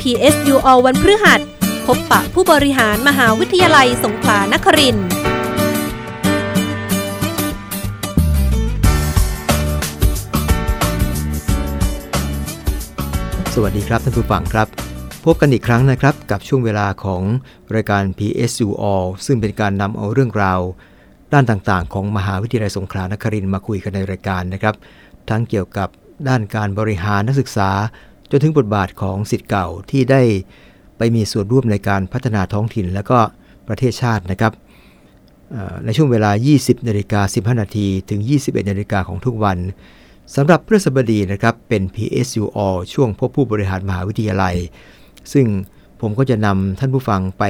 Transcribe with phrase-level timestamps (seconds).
[0.00, 1.40] PSU All วันพฤหัส
[1.86, 5.08] พบปะผู้บริหารมหาวิทยาลัยสงขลานครินทร์
[13.54, 14.68] สวัสดีครับท่านผู้ฟังครับ
[15.24, 17.22] พบกันอีกครั้งนะครับกับช่วงเวลาของ
[17.74, 20.60] รายการ PSU All ซึ่งเป็นการนำเอาเรื่องราว
[21.32, 24.74] ด้านต่างๆ ของมหาวิทยาลัยสงขลานครินทร์มาคุยกันในรายการนะครับ
[25.28, 25.88] ทั้งเกี่ยวกับ
[26.28, 27.70] ด้านการบริหารนักศึกษา
[28.30, 30.22] จนถึงบทบาทของสิทธิ์เก่าที่ได้
[30.98, 33.18] ไปมีส่วนร่วมในการพัฒนาท้องถิ่นและก็
[33.68, 34.52] ประเทศชาตินะครับ
[35.84, 37.20] ในช่วงเวลา 20นาฬิกา
[37.54, 39.58] 15 นาทีถึง 21นาฬิกาของทุกวัน
[40.34, 44.56] สำหรับพฤษบดีนะครับเป็น PSU All ช่วงพบผู้บริหารมหาวิทยาลัย
[45.32, 45.46] ซึ่ง
[46.00, 47.44] ผมก็จะนำท่านผู้ฟังไป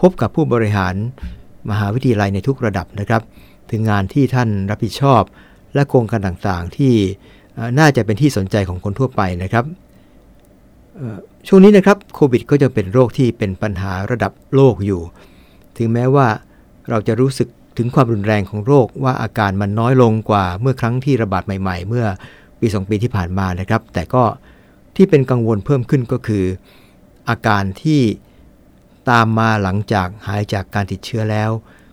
[0.00, 0.94] พบกับผู้บริหาร
[1.70, 3.22] มหาวิทยาลัยในทุกระดับนะครับ
[3.70, 5.22] ถึงงานที่ท่านรับผิดชอบ
[5.74, 6.94] และโครงการต่างๆ ที่
[7.78, 9.64] น่าจะเป็นที่สนใจของคนทั่วไปนะครับ
[11.48, 15.02] ช่วงนี้นะครับโควิดก็จะเป็นโรคที่เป็นปัญหาระดับโลกอยู่
[15.76, 16.26] ถึงแม้ว่า
[16.90, 22.06] เราจะรู้สึกถึงความรุนแรงของโรคว่าอาการมันน้อยลงกว่าเมื่อครั้งที่ระบาดใหม่ ๆ เมื่อ
[22.60, 24.24] ปี2ปีที่ผ่านมานะครับ แต่ก็
[24.96, 26.44] ที่เป็นกังวลเพิ่มขึ้นก็คือ
[27.28, 28.00] อาการที่
[29.10, 31.50] ตามมาหลังจากหายจากการติดเชื้อแล้ว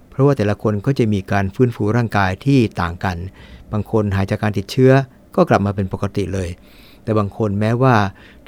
[0.10, 3.18] เพราะว่าแต่ละคนก็จะมีการฟื้นฟูร่างกายที่ต่างกัน
[3.72, 4.92] บางคนหายจากการติดเชื้อ
[5.36, 6.50] ก็กลับมาเป็นปกติเลย
[7.10, 7.96] แต่บางคนแม้ว่า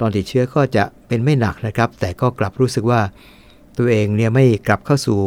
[0.00, 3.00] ตอนติดเชื้อก็จะเป็นไม่หนักนะครับ แต่ก็กลับรู้สึกว่า
[3.78, 5.18] ตัวเองเนี่ยไม่กลับเข้าสู่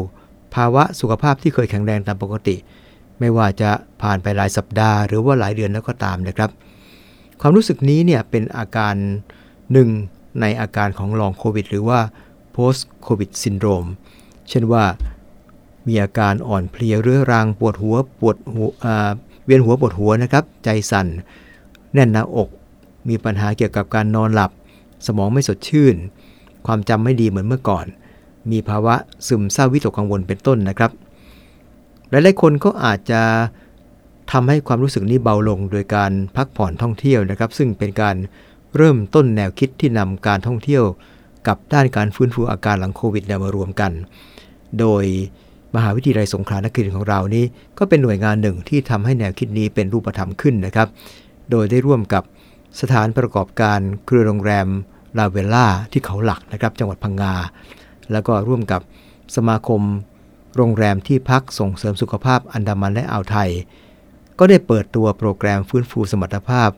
[0.56, 2.56] ภาวะสุขภาพที่เคยแข็งแรงตามปกติ
[3.20, 3.70] ไม่ว่าจะ
[4.02, 6.50] ผ่านไปหลายสัปดาห์หรือว่าหลายเดือนแล้วก็ตามนะครับ
[7.42, 8.96] ความรู้สึกนี้เนี่ยเป็นอาการ
[9.72, 9.90] หนึ่ง
[10.42, 12.00] ในอาการของลองโควิดหรือว่า
[12.56, 13.90] post covid syndrome
[14.50, 14.84] เช่นว่า
[15.88, 18.70] มีอาการอ่อนเพลียเรื้อรังปวดหัวปวดหัว
[19.46, 21.08] เวียนหัวปวดหัวนะครับ ใจสั่น
[21.94, 22.50] แน่นหน้าอก
[23.10, 24.52] มีปัญหาเกี่ยวกับการนอนหลับ
[25.06, 25.96] สมองไม่สดชื่น
[26.68, 27.86] ความจำไม่ดีเหมือนเมื่อก่อน
[28.52, 28.96] มีภาวะ
[29.28, 30.92] ซึมเศร้าวิตกกังวลเป็นต้นนะครับ
[32.10, 33.22] หลายๆคนก็อาจจะ
[34.32, 38.16] ทำให้ความรู้สึกนี้เบาลง โดยการพักผ่อนท่องเที่ยวนะครับ ซึ่งเป็นการ
[38.76, 40.84] เริ่มต้นแนวคิดที่นำการท่องเที่ยว
[41.48, 43.92] กับด้านการฟื้นฟูอาการหลังโควิดมารวมกัน
[44.80, 45.04] โดย
[45.76, 47.46] มหาวิทยาลัยสงขลานครินทร์ของเรานี้
[47.78, 50.88] ก็เป็นหน่วยงานหนึ่งที่ทำให้แนวคิดนี้เป็นรูปธรรมขึ้นนะครับ
[51.52, 52.24] โดยได้ร่วมกับ
[52.82, 54.68] สถานประกอบการเครือโรงแรม
[55.18, 57.34] ลาเวล่าที่เขาหลักนะครับจังหวัดพังงา
[58.12, 58.82] แล้วก็ร่วมกับ
[59.36, 59.82] สมาคม
[60.56, 63.50] โรงแรมที่พักส่งเสริมสุขภาพอันดามันและอ่าวไทย
[64.40, 66.70] ก็ได้เปิดตัวโปรแกรมฟื้นฟูสมรรถภาพ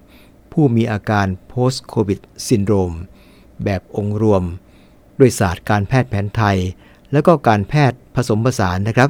[0.52, 2.96] ผู้มีอาการ post covid syndrome
[3.64, 4.44] แบบองค์รวม
[5.20, 6.58] ด้วยศาสตร์การแพทย์แผนไทย
[7.12, 9.10] และก็การแพทย์ผสมผสานนะครับ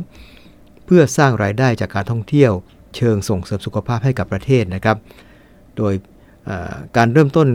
[0.86, 2.52] เพื่อสร้างรายได้จากการท่องเที่ยว
[2.96, 4.98] เชิงส่งเสริมสุขภาพให้กับประเทศนะครับ
[5.78, 5.94] โดย
[6.98, 7.48] การเริ่มต้น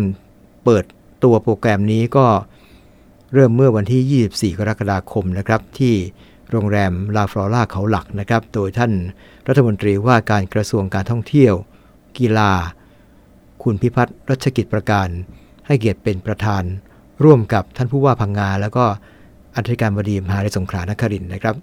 [0.64, 0.84] เปิด
[1.24, 2.26] ตัวโปรแกรมนี้ก็
[3.34, 5.94] เริ่มเมื่อวันที่ 24 กรกฎาคมนะครับ ที่
[6.50, 8.92] โรงแรมลาฟลอร่าเขาหลักนะครับ โดยท่าน
[9.48, 11.54] รัฐมนตรีว่าการกระทรวงการท่องเที่ยว
[12.18, 12.52] กีฬา
[13.62, 15.08] คุณพิพัฒน์รัชกิจประการ
[15.66, 16.62] ให้เกียรติเป็นประธาน
[17.24, 18.84] ร่วมกับท่านผู้ว่าพังงา แล้วก็
[19.56, 21.54] อธิการบดีมหาวิทยาลัยสงขลานครินนะครับ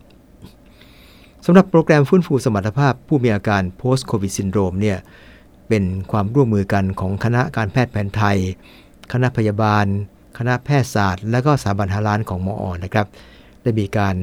[1.45, 4.97] สำหรับโปรแกรมฟื้นฟูสมรรถภาพผู้มีอาการ post covid syndrome เนี่ย
[5.69, 8.37] เป็นความร่วมมือกันของคณะการแพทย์แผนไทย
[9.13, 9.85] คณะพยาบาล
[10.37, 13.07] คณะแพทยศาสตร์ และก็สถาบันฮาลานของมออนะครับ
[13.61, 14.15] ได้มีการ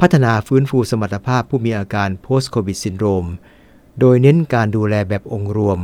[0.00, 3.30] พัฒนาฟื้นฟูสมรรถภาพผู้มีอาการ post covid syndrome
[4.00, 5.78] โดยเน้นการดูแลแบบองค์รวม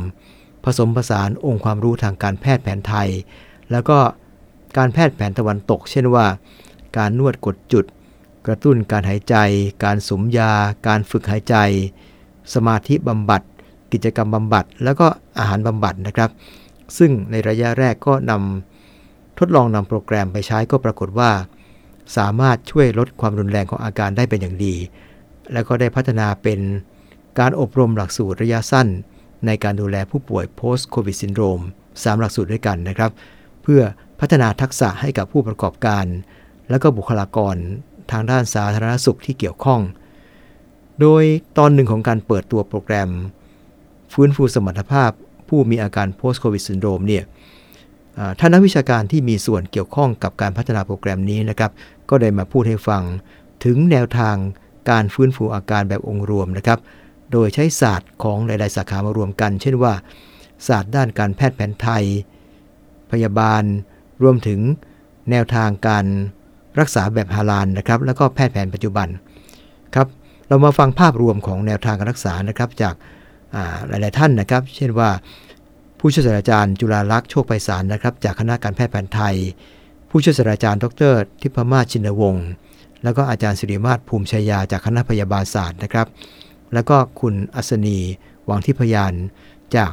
[0.63, 3.09] ผสมผสานองค์ความรู้ทางการแพทย์แผนไทย
[3.71, 3.97] แล้วก็
[4.77, 6.25] การแพทย์แผนตะวันตก เช่นว่า
[6.97, 7.85] การนวดกดจุด
[8.45, 9.35] กระตุ้นการหายใจ
[9.83, 10.51] การสมยา
[10.87, 11.55] การฝึกหายใจ
[12.53, 13.41] สมาธิบำบัด
[13.93, 15.07] กิจกรรมบำบัด แล้วก็
[15.39, 16.29] อาหารบำบัดนะครับ
[16.97, 21.31] ซึ่งในระยะแรกก็นำทดลองนำโปรแกรมไปใช้ก็ปรากฏว่า
[22.17, 24.75] สามารถช่วยลดความรุนแรงของอาการได้เป็นอย่างดี
[25.53, 26.59] แล้วก็ได้พัฒนาเป็น
[27.39, 28.87] การอบรมหลักสูตรระยะสั้น
[29.45, 33.11] ในการดูแลผู้ป่วย post covid syndrome 3 หลักสูตรด้วยกันนะครับ
[33.63, 33.81] เพื่อ
[34.19, 36.05] พัฒนาทักษะให้กับผู้ประกอบการ
[36.69, 37.55] และก็บุคลากร
[38.11, 39.81] ทางด้านสาธารณสุขที่เกี่ยวข้อง
[41.01, 41.23] โดย
[41.57, 43.09] ตอนหนึ่งของการเปิดตัวโปรแกรม
[44.13, 45.11] ฟื้นฟูสมรรถภาพ
[45.49, 47.23] ผู้มีอาการ post covid syndrome เนี่ย
[48.39, 51.71] ท่านนักวิชาการที่มีส่วนเกี่ยวข้องกับการพัฒนาโปรแกรมนี้นะครับ
[52.09, 53.03] ก็ได้มาพูดให้ฟัง
[53.65, 54.35] ถึงแนวทาง
[54.89, 56.79] การฟื้นฟูอาการแบบองค์รวมนะครับ
[57.31, 59.93] โดยใช้ศาสตร์ของหลาย ๆ สาขามารวมกัน เช่นว่า
[60.67, 62.03] ศาสตร์ด้านการแพทย์แผนไทย
[63.11, 63.63] พยาบาล
[64.23, 64.59] รวมถึง
[65.31, 66.05] แนวทางการ
[66.79, 69.07] รักษาแบบฮาลาลนะครับ แล้วก็แพทย์แผนปัจจุบัน
[69.95, 70.07] ครับ
[70.47, 72.95] เรามาฟังภาพรวมของแนวทางการรักษานะครับจาก
[73.87, 75.09] หลาย ๆ ท่านนะครับ เช่นว่า
[75.99, 79.35] ผู้ช่วยศาสตราจารย์จุฬาลักษณ์โชคไพศาลนะครับ จากคณะการแพทย์แผนไทย
[80.09, 82.47] ผู้ช่วยศาสตราจารย์ ดร ทิพมาศชินวงศ์
[83.03, 86.07] แล้วก็อาจารย์สิริมาศภูมิชัยยาจากคณะพยาบาลศาสตร์นะครับ
[86.73, 87.97] แล้วก็คุณอัศนี
[88.49, 89.13] วังทิพยาน
[89.75, 89.91] จาก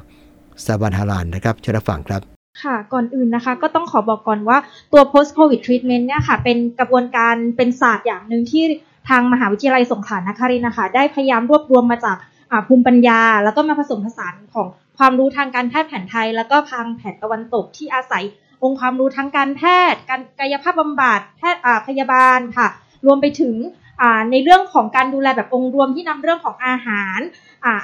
[0.65, 2.21] สถาบันฮารานนะครับเชิญรับฟังครับ
[2.63, 4.59] ค่ะก่อนอื่นนะคะก็ต้องขอบอกก่อนว่า
[4.93, 8.65] ตัว post covid treatment เนี่ยค่ะเป็นกระบวนการเป็นศาสตร์อย่างหนึ่งที่
[9.09, 12.17] ทางมหาวิทยาลัยสงขลานครินทร์นะคะได้พยายามรวบรวมมาจาก
[12.69, 14.67] ภูมิปัญญา แล้วก็มาผสมผสานของ
[14.99, 18.25] ความรู้ทางการแพทย์แผนไทย แล้วก็ทางแผนตะวันตกที่อาศัย
[18.63, 19.63] องค์ความรู้ทั้งการแพ
[19.93, 22.69] ทย์ การกายภาพบำบัดแพทย์พยาบาลค่ะ
[23.07, 23.55] รวมไปถึง
[24.31, 27.21] ในเรื่องของการดูแลแบบองค์รวมที่นำเรื่องของอาหาร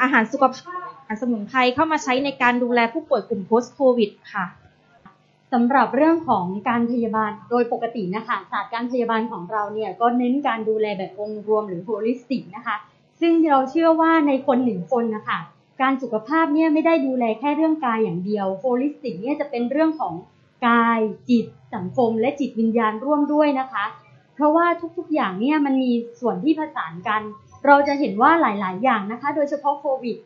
[0.03, 4.47] อาหารสุขภาพอาหารสมุนไพรเข้ามาใช้ในการดูแลผู้ป่วยกลุ่ม post covid ค่ะ
[5.53, 12.77] สำหรับเรื่องของการพยาบาลโดยปกตินะคะศาสตร์การพยาบาลของเราเนี่ยก็เน้นการดูแลแบบองค์รวมหรือ holistic นะคะ
[13.21, 15.39] ซึ่งเราเชื่อว่าในคนหนึ่งคนนะคะ
[15.81, 20.15] การสุขภาพเนี่ยไม่ได้ดูแลแค่เรื่องกายอย่างเดียว holistic เนี่ยจะเป็นเรื่องของ
[20.69, 23.85] กายจิตสังคม และจิตวิญญาณร่วมด้วยนะคะ
[24.35, 24.67] เพราะว่า
[24.99, 27.23] ทุกๆอย่างเนี่ยมันมีส่วนที่ผสานกัน
[27.67, 30.17] เราจะเห็นว่าหลายๆ อย่างนะคะ โดยเฉพาะโควิด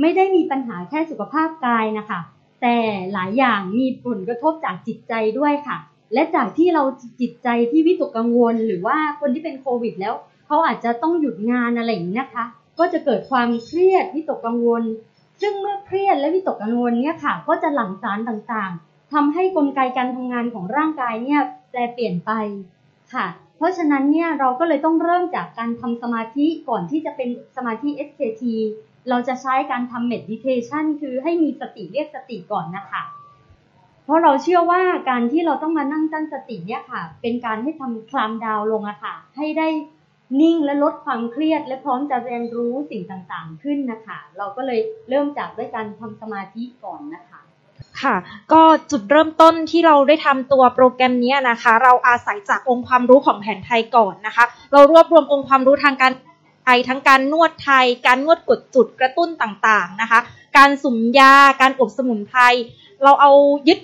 [0.00, 2.20] ไม่ได้มีปัญหาแค่สุขภาพกายนะคะ
[2.62, 2.76] แต่
[3.12, 5.76] หลายอย่างมีผลกระทบจากจิตใจด้วยค่ะ
[6.14, 6.82] และจากที่เรา
[7.20, 10.14] จิตใจที่วิตกกังวล หรือว่าคนที่เป็นโควิดแล้ว
[10.50, 12.44] เขาอาจจะต้องหยุดงานอะไรอย่างนี้นะคะ
[12.78, 14.82] ก็จะเกิดความเครียดวิตกกังวล
[15.40, 22.30] ซึ่งเมื่อเครียดและวิตกกังวลเนี่ยค่ะ ก็จะหลั่งสารต่างๆทำให้กลไกการทำงานของร่างกายเนี่ยแปลเปลี่ยนไป
[23.14, 23.26] ค่ะ
[23.56, 28.42] เพราะฉะนั้นเนี่ยเราก็เลยต้องเริ่มจากการทำสมาธิก่อนที่จะเป็นสมาธิ SKT
[29.08, 33.02] เราจะใช้การทำ meditation คือให้มีสติเรียกสติก่อนนะคะ
[34.04, 39.68] เพราะเราเชื่อว่าการที่เราต้องมานั่งตั้งสติเนี่ยค่ะ เป็นการให้ทำคลามดาวลงอะค่ะ ให้ได้
[40.40, 47.40] นิ่งและลดความเครียด และพร้อมจะเรียนรู้สิ่งต่างๆ ขึ้นนะคะ เราก็เลยเริ่มจากด้วยการทำสมาธิก่อนนะคะ
[48.02, 48.16] ค่ะ
[48.52, 56.12] ก็จุดเริ่มต้นที่เราได้ทำตัวโปรแกรมนี้นะคะ เราอาศัยจากองค์ความรู้ของแผนไทยก่อนนะคะ เรารวบรวมองค์ความรู้ทางการ
[56.64, 60.20] ไทยทั้งการนวดไทย การนวดกดจุดกระตุ้นต่างๆนะคะ
[60.56, 62.40] การสุ่มยา การอบสมุนไพร
[63.02, 63.32] เราเอา
[63.68, 63.78] ยึด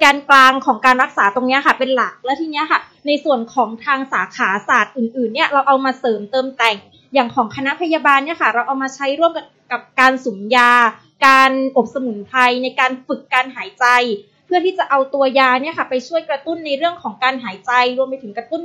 [0.00, 6.76] แกนกลางของการรักษาตรงนี้ค่ะเป็นหลัก และทีนี้ค่ะ ในส่วนของทางสาขาศาสตร์อื่นๆเนี่ยเราเอามาเสริมเติมแต่ง
[7.14, 10.72] อย่างของคณะพยาบาลเนี่ยค่ะ เราเอามาใช้ร่วมกับกับการสุ่มยา
[11.26, 13.86] การอบสมุนไพรในการฝึกการหายใจ
[14.46, 18.62] เพื่อที่จะเอาตัวยาเนี่ยค่ะไปช่วยกระตุ้นในเรื่องของการหายใจ รวมไปถึงกระตุ้น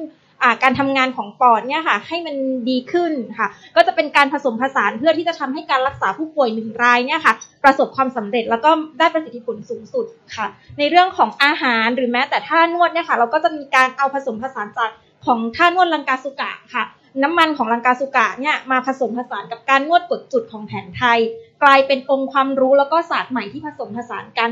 [0.64, 2.36] การทำงานของปอดเนี่ยค่ะให้มัน
[2.70, 7.34] ดีขึ้นค่ะ ก็จะเป็นการผสมผสานเพื่อที่จะทำให้การรักษาผู้ป่วยหนึ่งรายเนี่ยค่ะ
[7.64, 10.06] ประสบความสำเร็จแล้วก็ได้ประสิทธิผลสูงสุด
[10.36, 10.48] ค่ะ
[10.80, 14.90] ในเรื่องของอาหารหรือแม้แต่ท่านวดเนี่ยค่ะ เราก็จะมีการเอาผสมผสานจาก
[15.26, 16.84] ของท่านวดลังกาสุกะค่ะ
[17.24, 21.20] น้ำมันของลังกาสุกะเนี่ยมาผสมผสานกับการนวดกดจุดของแผนไทย
[21.64, 24.52] กลายเป็นองค์ความรู้แล้วก็ศาสตร์ใหม่ที่ผสมผสานกัน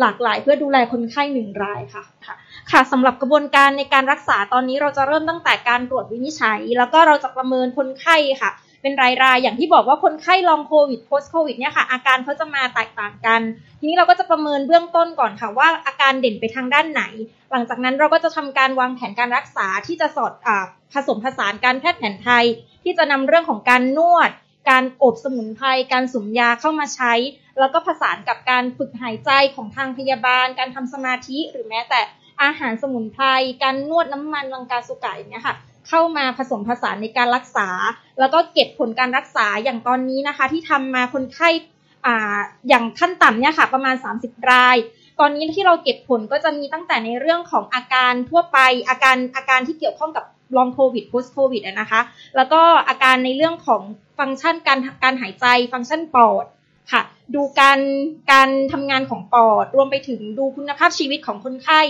[0.00, 2.34] หลากหลาย เพื่อดูแลคนไข้หนึ่งรายค่ะค่ะ
[2.70, 8.52] ค่ะสำหรับกระบวนการในการรักษาตอนนี้เราจะเริ่มตั้งแต่การตรวจวินิจฉัย แล้วก็เราจะประเมินคนไข้ค่ะ
[8.82, 13.40] เป็นรายๆอย่างที่บอกว่าคนไข้ลองโควิด post โควิดเนี่ยค่ะ อาการเขาจะมาแตกต่างกัน
[13.78, 17.02] ทีนี้เราก็จะประเมินเบื้องต้นก่อนค่ะว่าอาการเด่นไปทางด้านไหน
[17.50, 20.48] หลังจากนั้นเราก็จะทำการวางแผนการรักษาที่จะสอดอ
[20.92, 22.44] ผสมผสานการแพทย์แผนไทย
[22.84, 24.30] ที่จะนำเรื่องของการนวด
[24.68, 27.12] การอบสมุนไพรการสุมยาเข้ามาใช้
[27.58, 32.00] แล้วก็ผสานกับการฝึกหายใจของทางพยาบาล การทำสมาธิหรือแม้แต่
[32.42, 33.24] อาหารสมุนไพร
[33.62, 35.56] การนวดน้ำมันลังกาสุกะอย่างเงี้ยค่ะ
[35.88, 37.68] เข้ามาผสมผสานในการรักษา
[38.18, 41.48] แล้วก็เก็บผลการรักษาอย่างตอนนี้นะคะ ที่ทำมาคนไข้
[42.06, 42.08] อ
[42.68, 44.76] อย่างขั้นต่ำเนี่ยค่ะ ประมาณ 30 ราย
[45.20, 50.24] ตอนนี้ที่เราเก็บผลก็จะมีตั้งแต่ในเรื่องของอาการทั่วไปอาการอาการที่เกี่ยวข้องกับ
[50.56, 52.00] ลองโควิด post โควิดนะคะ
[52.36, 53.82] แล้วก็อาการในเรื่องของ
[54.18, 56.46] ฟังก์ชันการการหายใจ ฟังก์ชันปอด
[56.92, 57.02] ค่ะ
[57.34, 57.80] ดูการ
[58.32, 61.80] การทำงานของปอด รวมไปถึงดูคุณภาพชีวิตของคนไข้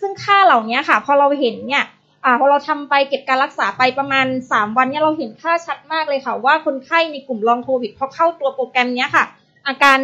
[0.00, 1.84] ซึ่งค่าเหล่านี้ค่ะ พอเราเห็นเนี่ย
[2.24, 9.24] อ่าพอเราทำไปเก็บการรักษาไปประมาณ 3 วันเนี่ยเราเห็นค่าชัดมากเลยค่ะ ว่าคนไข้ในกลุ่มลองโควิดพอเข้าตัวโปรแกรมเนี้ค่ะ
[9.66, 9.98] อาการ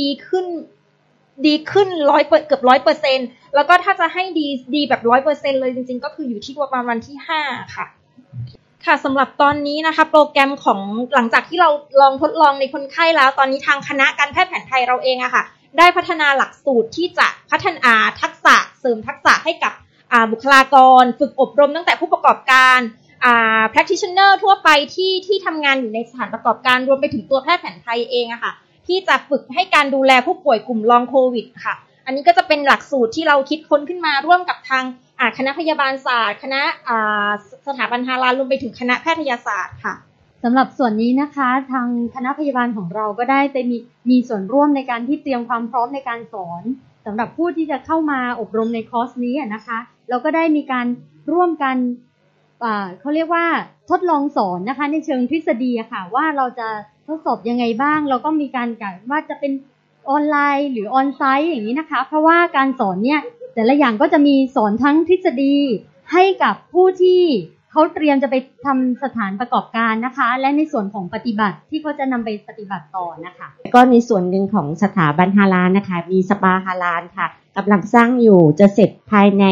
[0.00, 0.46] ดีขึ้น
[1.46, 3.18] ดีขึ้นร้อยเกือบร้อยเปอร์เซ็น
[3.54, 7.42] แล้วก็ถ้าจะให้ดีดีแบบร้อยเปอร์เซ็นเลยจริง ๆ ก็คืออยู่ที่ประมาณวันที่ห้า
[7.76, 7.86] ค่ะ
[8.84, 10.80] ค่ะสำหรับตอนนี้นะคะ โปรแกรมของ
[11.14, 15.44] หลังจากที่เราลองทดลองในคนไข้แล้ว ตอนนี้ทางคณะการแพทย์แผนไทยเราเองอะค่ะ
[15.78, 19.72] ได้พัฒนาหลักสูตรที่จะพัฒนาทักษะเสริมทักษะให้กับ
[20.32, 22.78] บุคลากร ฝึกอบรมตั้งแต่ผู้ประกอบการ
[23.72, 28.52] practitioner ทั่วไปที่ที่ทำงานอยู่ในสถานประกอบการรวมไปถึงตัวแพทย์แผนไทยเองอะค่ะ
[28.88, 31.74] ที่จะฝึกให้การดูแลผู้ป่วยกลุ่มลองโควิดค่ะ
[32.06, 34.84] อันนี้ก็จะเป็นหลักสูตรที่เราคิดค้นขึ้นมาร่วมกับทาง
[35.38, 36.60] คณะพยาบาลศาสตร์ คณะ
[37.66, 39.94] สถาบันฮารารวมไปถึงคณะแพทยศาสตร์ค่ะ
[40.44, 43.76] สำหรับส่วนนี้นะคะทางคณะพยาบาลของเราก็ได้ไปมี
[44.10, 46.62] มีส่วนร่วมในการที่เตรียมความพร้อมในการสอน
[47.06, 49.78] สำหรับผู้ที่จะเข้ามาอบรมในคอร์สนี้นะคะ
[50.08, 50.86] เราก็ได้มีการ
[51.32, 51.76] ร่วมกัน
[53.00, 53.46] เขาเรียกว่า
[53.90, 56.68] ทดลองสอนนะคะในเชิงทฤษฎีค่ะว่าเราจะ
[57.08, 59.52] ทดสอบยังไงบ้าง เราก็มีการกันว่าจะเป็น
[60.08, 63.20] ออนไลน์หรือออนไซต์อย่างนี้นะคะ เพราะว่าการสอนเนี่ย
[63.54, 65.56] แต่ละอย่างก็จะมีสอนทั้งทฤษฎี
[66.12, 67.22] ให้กับผู้ที่
[67.70, 68.36] เขาเตรียมจะไป
[68.66, 79.44] ทำสถานประกอบการนะคะ และในส่วนของปฏิบัติที่เขาจะนำไปปฏิบัติต่อนะคะ ก็ในส่วนหนึ่งของสถาบันฮาลานนะคะ มีสปาฮาลานค่ะกำลังสร้างอยู่จะเสร็จภายใน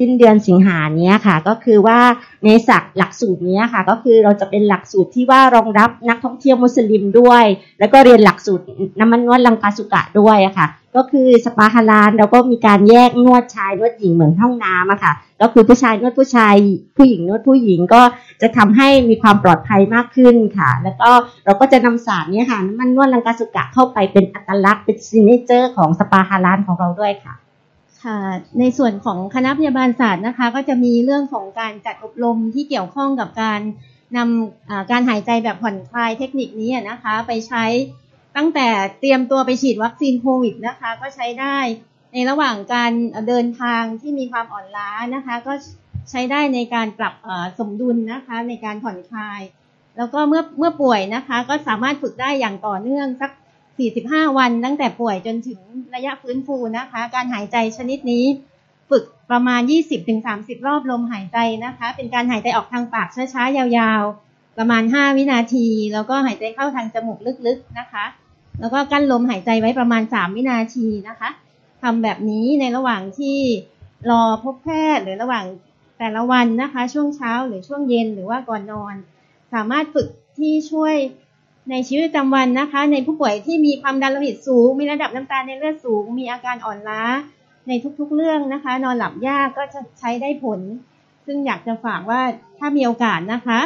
[0.00, 1.98] สิ้นเดือนสิงหาเนี้ยค่ะ ก็คือว่า
[2.44, 7.44] ในสักหลักสูตรนี้ค่ะก็คือเราจะเป็นหลักสูตรที่ว่ารองรับนักท่องเที่ยวมุสลิมด้วย
[7.78, 8.64] แล้วก็เรียนหลักสูตร
[9.00, 10.66] น้ำมันนวดลังกาสุกะด้วยอะค่ะ
[10.96, 16.54] ก็คือสปาฮาลาลเราก็มีการแยกนวดชายนวดหญิงเหมือนห้องน้ำอะค่ะ ก็คือผู้ชายนวดผู้ชาย
[16.96, 18.02] ผู้หญิงนวดผู้หญิงก็
[18.42, 21.10] จะทำให้มีความปลอดภัยมากขึ้นค่ะ แล้วก็
[21.44, 27.34] เราก็จะนำศาสตร์นี้ค่ะน้ำมันนวดลังกาสุกะเข้าไปเป็นอัตลักษณ์เป็น signature ของสปาฮาลาลของเราด้วยค่ะ
[28.04, 28.18] ค่ะ
[28.58, 33.60] ในส่วนของคณะพยาบาลศาสตร์นะคะ ก็จะมีเรื่องของการจัดอบรมที่เกี่ยวข้องกับการ
[34.16, 37.64] นำการหายใจแบบผ่อนคลายเทคนิคนี้นะคะ ไปใช้
[38.36, 38.68] ตั้งแต่
[39.00, 41.58] เตรียมตัวไปฉีดวัคซีนโควิดนะคะ ก็ใช้ได้
[42.12, 42.92] ในระหว่างการ
[43.28, 45.52] เดินทางที่มีความอ่อนล้านะคะ ก็
[46.10, 47.14] ใช้ได้ในการปรับ
[47.58, 49.40] สมดุลนะคะในการผ่อนคลาย
[49.96, 53.30] แล้วก็เมื่อเมื่อป่วยนะคะ ก็สามารถฝึกได้อย่างต่อเนื่องสัก
[53.78, 55.60] 45 วันตั้งแต่ป่วยจนถึง
[55.94, 58.24] ระยะฟื้นฟูนะคะ การหายใจชนิดนี้
[58.90, 59.60] ฝึกประมาณ
[60.14, 68.04] 20-30 รอบลมหายใจนะคะ เป็นการหายใจออกทางปากช้าๆ ยาวๆ ประมาณ 5 วินาที แล้วก็หายใจเข้าทางจมูกลึกๆนะคะ
[68.60, 71.28] แล้วก็กั้นลมหายใจไว้ประมาณ 3 วินาทีนะคะ
[71.82, 73.38] ทำแบบนี้ในระหว่างที่
[74.10, 75.44] รอพบแพทย์หรือระหว่าง
[75.98, 78.94] แต่ละวันนะคะ ช่วงเช้าหรือช่วงเย็นหรือว่าก่อนนอน
[79.54, 80.08] สามารถฝึก
[80.38, 80.94] ที่ช่วย
[81.70, 87.02] ในชีวิตประจำวันนะคะ ในผู้ป่วยที่มีความดันโลหิตสูง มีระดับน้ำตาลในเลือดสูง มีอาการอ่อนล้า
[87.68, 90.60] ในทุกๆเรื่องนะคะ นอนหลับยากก็จะใช้ได้ผล
[91.26, 92.20] ซึ่งอยากจะฝากว่า
[92.58, 93.60] ถ้ามีโอกาสนะคะ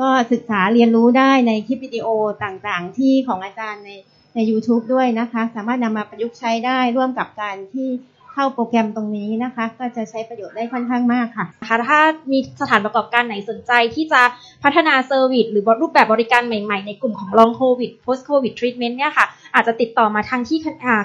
[0.00, 2.06] ก็ศึกษาเรียนรู้ได้ในคลิปวิดีโอ
[2.44, 3.90] ต่างๆ ที่ของอาจารย์ใน
[4.34, 7.88] ใน YouTube ด้วยนะคะ สามารถนำมาประยุกต์ใช้ได้ร่วมกับการที่
[8.32, 12.00] เข้าโปรแกรมตรงนี้นะคะ ก็จะใช้ประโยชน์ได้ค่อนข้างมากค่ะคะถ้า
[12.32, 14.22] มีสถานประกอบการไหนสนใจที่จะ
[14.64, 20.58] พัฒนา service หรือรูปแบบบริการใหม่ๆ ในกลุ่มของ long covid post covid treatment เนี่ยค่ะ อาจจะติดต่อมาทางที่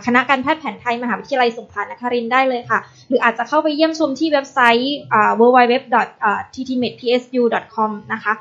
[0.05, 4.95] คณะการแพทย์แผนไทย มหาวิทยาลัยสงขลานครินทร์ได้เลยค่ะ หรืออาจจะเข้าไปเยี่ยมชมที่เว็บไซต์
[5.39, 8.33] www.ttmedpsu.com นะคะ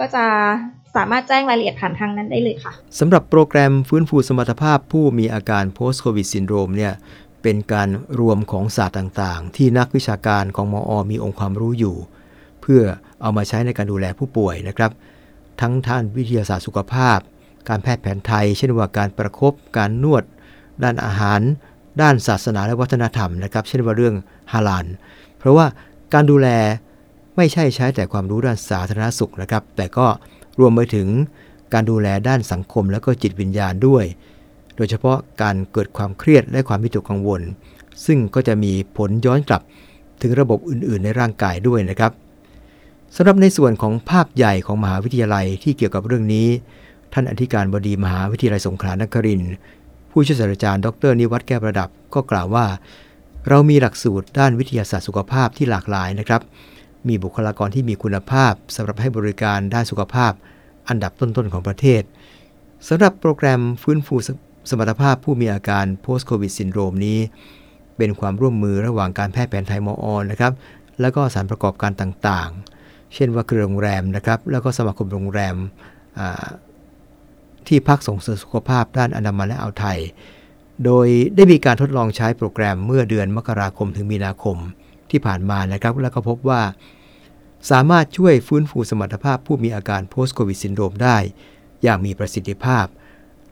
[0.00, 0.24] ก็จะ
[0.96, 6.92] สามารถแจ้งรายละเอียดผ่านทางนั้นได้เลยค่ะสำหรับโปรแกรมฟื้นฟูสมรรถภาพผู้มีอาการ post covid syndrome เนี่ย
[7.46, 7.88] เป็นการ
[8.20, 11.96] รวมของศาสตร์ต่างๆ ที่นักวิชาการของมออมีองค์ความรู้อยู่
[12.60, 12.82] เพื่อ
[13.22, 14.90] เอามาใช้ในการดูแลผู้ป่วยนะครับ
[15.60, 17.18] ทั้งท่านวิทยาศาสตร์สุขภาพ
[17.68, 20.24] การแพทย์แผนไทย เช่นว่าการประครบการนวด
[20.82, 21.40] ด้านอาหาร
[22.02, 24.14] ด้านศาสนาและวัฒนธรรมนะครับ เช่นว่าเรื่อง
[24.52, 24.86] ฮาลาน
[25.38, 25.66] เพราะว่า
[26.14, 26.48] การดูแล
[27.36, 30.06] ไม่ใช่ใช้แต่ความรู้ด้านสาธารณสุขนะครับ แต่ก็
[30.60, 31.08] รวมไปถึง
[31.72, 34.04] การดูแลด้านสังคมและก็จิตวิญญาณด้วย
[34.76, 37.40] โดยเฉพาะการเกิดความเครียดและความวิตกกังวล
[38.06, 39.62] ซึ่งก็จะมีผลย้อนกลับ
[40.22, 42.12] ถึงระบบอื่นๆ ในร่างกายด้วยนะครับ
[43.16, 46.48] สำหรับในส่วนของภาพใหญ่ของมหาวิทยาลัยที่เกี่ยวกับเรื่องนี้
[47.12, 49.52] ท่านอธิการบดีมหาวิทยาลัยสงขลานครินทร์
[50.10, 52.66] ผู้ช่วยศาสตราจารย์ดร นิวัฒน์แก้วประดับก็กล่าวว่า
[53.48, 56.42] เรามีหลักสูตรด้านวิทยาศาสตร์สุขภาพที่หลากหลายนะครับ
[57.08, 60.32] มีบุคลากรที่มีคุณภาพสำหรับให้บริการด้านสุขภาพ
[60.88, 62.02] อันดับต้นๆของประเทศ
[62.88, 64.14] สำหรับโปรแกรมฟื้นฟู
[64.68, 67.18] สมรรถภาพผู้มีอาการ post covid syndrome นี้
[67.96, 70.52] เป็นความร่วมมือระหว่างการแพทย์แผนไทยมออนนะครับ
[71.00, 75.56] แล้วก็สารประกอบการต่างๆ เช่นว่าเครือโรงแรมนะครับ แล้วก็สมาคมโรงแรม
[77.66, 79.98] ที่พักส่งเสริมสุขภาพด้านอนามัยและอ่าวไทย
[80.84, 81.06] โดย
[81.36, 84.56] ได้มีการทดลองใช้โปรแกรมเมื่อเดือนมกราคมถึงมีนาคม
[85.10, 86.62] ที่ผ่านมานะครับ แล้วก็พบว่า
[87.70, 91.16] สามารถช่วยฟื้นฟูสมรรถภาพผู้มีอาการ post covid syndrome ได้
[91.82, 92.86] อย่างมีประสิทธิภาพ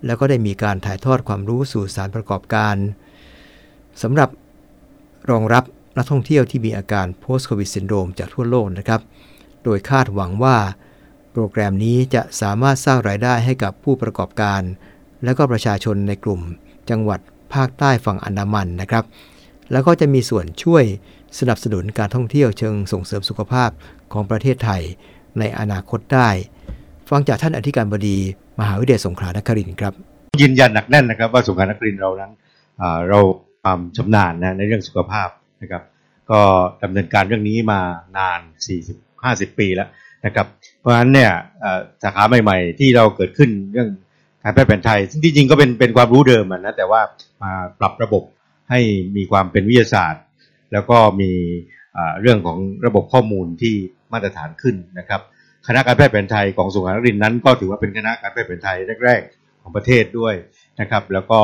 [0.07, 2.77] แล้วก็ได้มีการถ่ายทอดความรู้สู่สารประกอบการ
[4.03, 4.29] สำหรับ
[5.31, 5.65] รองรับ
[5.97, 9.01] นักท่องเที่ยวที่มีอาการ post covid syndrome จากทั่วโลกนะครับ
[9.65, 10.57] โดยคาดหวังว่า
[11.33, 14.63] โปรแกรมนี้จะสามารถสร้างรายได้ให้กับผู้ประกอบการ
[15.25, 16.41] และก็ประชาชนในกลุ่ม
[16.91, 17.21] จังหวัด
[17.55, 19.05] ภาคใต้ฝั่งอันดามันนะครับ
[19.73, 20.85] แล้วก็จะมีส่วนช่วย
[21.39, 23.71] สนับสนุนการท่องเที่ยวเชิงส่งเสริมสุขภาพ
[24.13, 24.83] ของประเทศไทย
[25.39, 26.29] ในอนาคตได้
[27.11, 28.19] ฟังจากท่านอธิการบดี
[28.61, 29.93] มหาวิทยาลัยสงขลานครินทร์ครับ
[30.43, 32.33] ยืนยันหนักแน่นนะครับว่าสงขลานครินทร์เรานั้น
[33.09, 33.19] เรา
[33.63, 35.29] ความชำนาญนะในเรื่องสุขภาพ
[35.63, 35.83] นะครับ
[36.31, 36.41] ก็
[36.83, 37.81] ดำเนินการเรื่องนี้มา
[38.19, 38.41] นาน
[39.01, 39.89] 40-50 ปีแล้ว
[40.27, 40.47] นะครับ
[40.79, 41.31] เพราะฉะนั้นเนี่ย
[42.03, 43.89] สาขาใหม่ๆ ที่เราเกิดขึ้นเรื่อง
[44.43, 47.01] การแพทย์แผนไทย ซึ่งที่จริงก็เป็นเป็นความรู้เดิมนะแต่ว่า
[47.43, 48.23] มาปรับระบบ
[48.71, 48.81] ให้
[49.17, 50.23] มีความเป็นวิทยาศาสตร์
[50.73, 51.31] แล้วก็มี
[52.21, 53.75] เรื่องของระบบข้อมูลที่
[54.13, 55.21] มาตรฐานขึ้นนะครับ
[55.67, 60.35] คณะการแพทย์แผนไทยของสุขานรินนั้น ก็ถือว่าเป็นคณะการแพทย์แผนไทยแรกๆของประเทศด้วย
[60.81, 61.41] นะครับ แล้วก็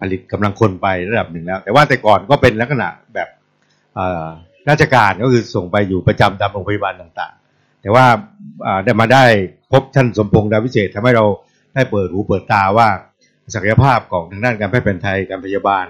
[0.00, 3.28] ผลิตกำลังคนไประดับหนึ่งแล้ว แต่ว่าแต่ก่อนก็เป็นลักษณะแบบ
[4.70, 8.06] ราชการก็คือส่งไปอยู่ประจำตามโรงพยาบาลต่างๆ แต่ว่า
[8.84, 9.24] ได้มาได้
[9.72, 11.24] พบท่านสมพงษ์ดาวิเศษทำให้เรา
[11.74, 12.88] ได้เปิดหูเปิดตาว่า
[13.54, 15.86] ศักยภาพของทางด้านการแพทย์แผนไทยการพยาบาล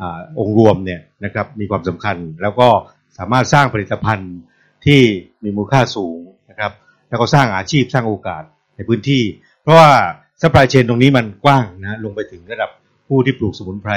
[0.00, 0.02] อ
[0.40, 2.68] องค์รวมเนี่ยนะครับมีความสำคัญแล้วก็
[3.18, 4.34] สามารถสร้างผลิตภัณฑ์
[4.86, 5.00] ที่
[5.42, 6.18] มีมูลค่าสูง
[6.50, 6.72] นะครับ
[7.08, 8.42] แล้วก็สร้างอาชีพสร้างโอกาส
[8.76, 9.22] ในพื้นที่
[9.62, 9.90] เพราะว่า
[10.40, 12.70] supply chain ตรงนี้มันกว้างนะลงไปถึงระดับ
[13.08, 13.92] ผู้ที่ปลูกสมุนไพร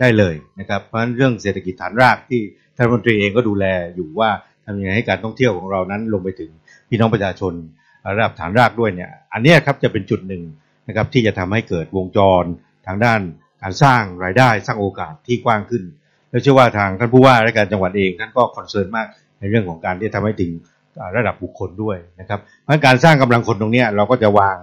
[0.00, 2.40] ได้เลยนะครับเพราะฉะนั้นเรื่องเศรษฐกิจฐานรากที่
[2.76, 4.30] ท่านรัฐมนตรีเองก็ดูแลอยู่ว่า
[4.64, 6.50] ทำยังไงให้การท่องเที่ยวของเรานั้นลงไปถึง
[6.88, 7.52] พี่น้องประชาชน
[8.16, 10.42] ระดับฐานรากด้วยเนี่ยอันนี้ครับจะเป็นจุดหนึ่ง
[10.88, 12.44] นะครับที่จะทำให้เกิดวงจร
[12.86, 13.20] ทางด้าน
[13.62, 15.82] การสร้างรายได้สร้างโอกาสที่กว้างขึ้น
[16.30, 19.06] และเชื่อว่าทางท่านผู้ว่าราชการจังหวัดเองท่านก็คอนเซิร์นมาก
[19.40, 20.52] ในเรื่องของการที่ทำให้ถึง
[21.16, 24.56] ระดับบุคคลด้วยนะครับเพราะการสร้างกำลังคนตรงนี้เราก็จะวาง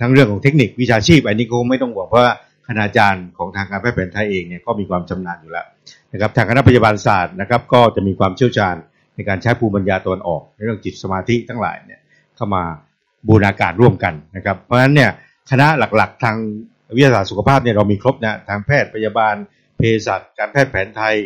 [0.00, 2.32] ทั้งเรื่องของเทคนิควิชาชีพ อันนี้ก็ไม่ต้องห่วงเพราะว่า
[2.68, 5.66] คณาจารย์ของทางการแพทย์แผนไทยเองเนี่ยก็มีความชำนาญอยู่แล้ว
[6.12, 8.76] นะครับทางคณะพยาบาลศาสตร์นะครับก็จะมีความเชี่ยวชาญ
[9.14, 12.00] ในการใช้ภูมิปัญญาตะวันออกในเรื่องจิตสมาธิทั้งหลายเนี่ย
[12.36, 12.62] เข้ามา
[13.28, 15.10] บูรณาการร่วมกันนะครับ เพราะฉะนั้นเนี่ย
[15.50, 16.36] คณะหลักๆ ทาง
[16.96, 19.34] วิทยาศาสตร์สุขภาพเนี่ยเรามีครบนะทางแพทย์พยาบาล
[19.76, 21.16] เภสัชการแพทย์แผนไทย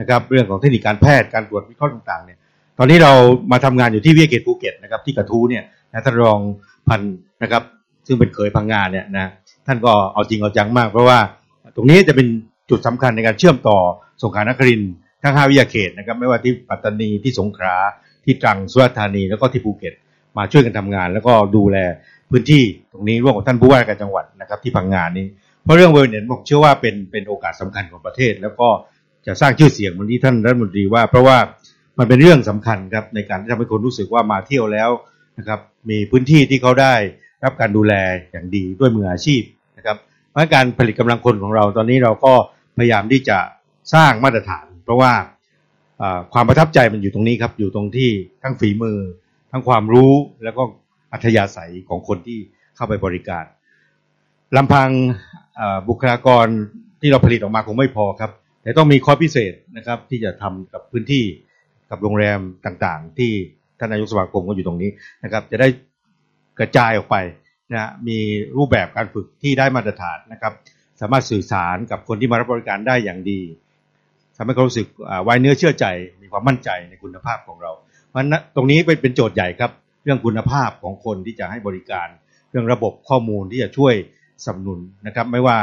[0.00, 2.38] นะครับเรื่องของเทคนิคการแพทย์การตรวจวิเคราะห์ต่างๆเนี่ย
[2.78, 3.12] ตอนนี้เรา
[3.52, 6.40] มาทำงานอยู่ที่เวิทยเขตภูเก็ตนะครับที่กระทู้เนี่ยนะท่านรอง
[6.88, 7.00] พัน
[7.42, 7.62] นะครับ
[8.06, 9.26] ซึ่งเป็นเคยพังงานเนี่ยนะ
[9.66, 11.18] ท่านก็เอาจริงเอาจังมาก เพราะว่า
[11.76, 12.26] ตรงนี้จะเป็น
[12.70, 13.78] จุดสำคัญในการเชื่อมต่อ
[14.22, 14.80] สงขลานคริน
[15.22, 17.76] ทั้งห้าวิทยาเขตนะครับไม่ว่าที่ปัตตานีที่สงขลา
[18.24, 19.94] ที่ตรังสุราษฎร์ธานีแล้วก็ที่ภูเก็ต
[20.36, 21.76] มาช่วยกันทำงาน แล้วก็ดูแล
[22.30, 22.62] พื้นที่
[22.92, 25.26] ตรงนี้ร่วมกับท่านผู้ว่าการจังหวัดนะครับที่พังงานนี้
[25.64, 28.68] เพราะเรื่องเวอร์เน็ตผมเชื่อว่าเป็นเป็นโอกาสสำคัญของประเทศ แล้วก็
[29.26, 31.36] จะสร้างชื่อเสียงเหมือนที่ท่านรัฐมนตรีว่า เพราะว่า
[31.98, 34.90] มันเป็นเรื่องสำคัญครับในการที่ทำให้คนรู้สึกว่ามาเที่ยวแล้ว
[35.38, 36.94] นะครับมีพื้นที่ที่เขาได้
[37.44, 37.92] รับการดูแล
[38.30, 39.42] อย่างดีด้วยมืออาชีพ
[39.76, 39.96] นะครับ
[40.30, 42.32] เพราะการผลิตกำลังคนของเราตอนนี้เราก็
[42.76, 43.38] พยายามที่จะ
[43.94, 45.12] สร้างมาตรฐาน เพราะว่า
[46.32, 48.10] ความประทับใจมันอยู่ตรงนี้ครับอยู่ตรงที่
[48.42, 48.98] ทั้งฝีมือ
[49.50, 50.12] ทั้งความรู้
[50.44, 50.62] แล้วก็
[51.12, 52.38] อัธยาศัยของคนที่
[52.76, 53.44] เข้าไปบริการ
[54.56, 54.90] ลำพัง
[55.88, 56.46] บุคลากร
[57.00, 58.30] ที่เราผลิตออกมาคงไม่พอครับ
[58.62, 61.24] แต่ต้องมีข้อพิเศษนะครับที่จะทำกับพื้นที่
[61.94, 63.32] กับโรงแรมต่างๆ ที่
[63.78, 64.90] ท่านนายกสมาคมก็อยู่ตรงนี้
[65.24, 65.68] นะครับ จะได้
[66.58, 67.16] กระจายออกไป
[67.72, 68.18] นะมี
[68.56, 70.52] รูปแบบการฝึกที่ได้มาตรฐานนะครับ
[71.00, 73.40] สามารถสื่อสารกับคนที่มารับบริการได้อย่างดี
[74.36, 74.86] ทำให้เขารู้สึก
[75.24, 75.86] ไว้เนื้อเชื่อใจ
[76.22, 77.72] มีความมั่นใจในคุณภาพของเรา
[78.08, 79.70] เพราะนั้นตรงนี้เป็นโจทย์ใหญ่ครับ
[80.04, 82.08] เรื่องคุณภาพของคนที่จะให้บริการ
[82.50, 83.94] เรื่องระบบข้อมูลที่จะช่วย
[84.44, 85.58] สนับสนุนนะครับ ไม่ว่า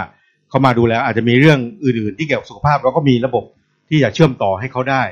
[0.49, 3.43] เขามาดูแลอาจจะมีเรื่องอื่น ๆ ที่เกี่ยวกับสุขภาพเราก็มีระบบ
[3.89, 5.03] ที่จะเชื่อมต่อให้เขาได้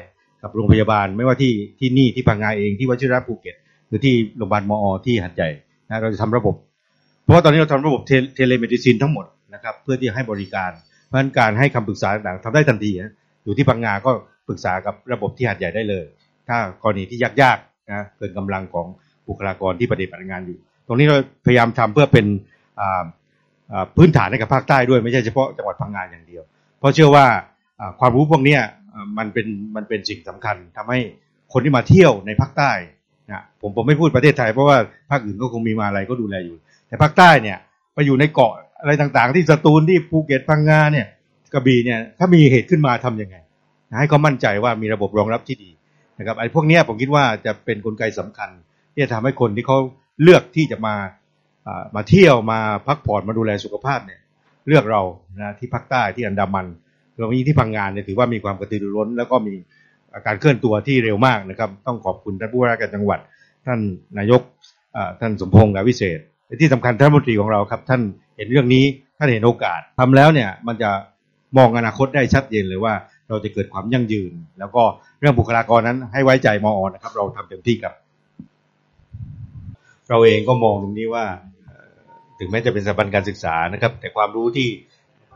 [0.41, 3.55] กับโรงพยาบาล ไม่ว่าที่ที่นี่ที่พังงาเองที่วชิระภูเก็ต
[3.87, 4.85] หรือที่โรงพยาบาล ม.อ.
[5.05, 5.49] ที่หาดใหญ่
[5.87, 6.55] นะเราจะทำระบบ
[7.23, 8.01] เพราะว่าตอนนี้เราทำระบบ
[8.35, 10.71] telemedicine ทั้งหมดนะครับเพื่อที่ให้บริการ
[11.05, 14.11] เพราะฉะนั้นการให้คำปรึกษาต่างๆทำได้ทันทีนะอยู่ที่พังงาก็
[14.47, 16.05] ปรึกษากับระบบที่หาดใหญ่ได้เลย
[16.47, 18.87] ถ้ากรณีที่ยากๆนะเกินกำลังของ
[19.27, 22.25] บุคลากรที่ปฏิบัติงานอยู่ ตรงนี้เราพยายามทำเพื่อเป็น
[23.97, 26.43] พื้นฐานให้กับภาคใต้ด้วยไม่ใช่เฉพาะจังหวัดพังงาอย่างเดียว
[26.79, 27.25] เพราะเชื่อว่า
[27.99, 28.57] ความรู้พวกนี้
[29.17, 30.99] มันเป็นมันเป็นสิ่งสำคัญทำให้
[31.53, 32.71] คนที่มาเที่ยวในภาคใต้
[33.29, 34.77] นะผมผมไม่พูดประเทศไทยเพราะว่า
[35.09, 37.57] ภาคอื่นก็คงมีมาอะไรก็ดูแลอยู่ แต่ภาคใต้เนี่ย
[37.93, 41.07] ไปอยู่ในเกาะอะไรต่างๆ ที่สตูลที่ภูเก็ตพังงาเนี่ย
[41.53, 43.35] กระบี่เนี่ยถ้ามีเหตุขึ้นมาทํำยังไง
[43.99, 45.69] ให้เขามั่นใจว่ามีระบบรองรับที่ดี
[46.19, 48.49] นะครับไอ้พวกนี้ผมคิดว่าจะเป็นนกลไกสำคัญ
[48.93, 49.77] ที่จะทำให้คนที่เขา
[50.23, 50.95] เลือกที่จะมา
[51.95, 54.21] มาเที่ยวมาพักผ่อนมาดูแลสุขภาพเนี่ย
[54.67, 55.01] เลือกเรา
[55.37, 56.67] นะที่ภาคใต้ที่อันดามัน
[57.19, 59.55] ตรงนี้ที่พังงานเนี่ยถือว่ามีความกระตือรือร้น แล้วก็มี
[60.25, 63.19] การเคลื่อนตัวที่เร็วมากนะครับ ต้องขอบคุณท่านผู้ว่าการจังหวัด
[63.65, 63.79] ท่าน
[64.17, 64.41] นายก
[65.19, 66.19] ท่านสมพงษ์กาวิเศษ
[66.61, 68.01] ที่สำคัญท่านรัฐมนตรีของเราครับ ท่าน
[68.37, 68.85] เห็นเรื่องนี้
[69.17, 70.91] ท่านเห็นโอกาสทำแล้วเนี่ยมันจะ
[71.57, 72.93] มองอนาคตได้ชัดเจนเลยว่า
[73.29, 74.83] เราจะเกิดความยั่งยืน แล้วก็
[75.19, 77.93] เรื่องบุคลากรนั้นให้ไว้ใจมออนะครับ เราทำเต็มที่ครับ
[80.09, 81.25] เราเองก็มองตรงนี้ว่า
[82.39, 84.67] ถึงแม้จะเป็นสถาบันการศึกษานะครับ แต่ความรู้ที่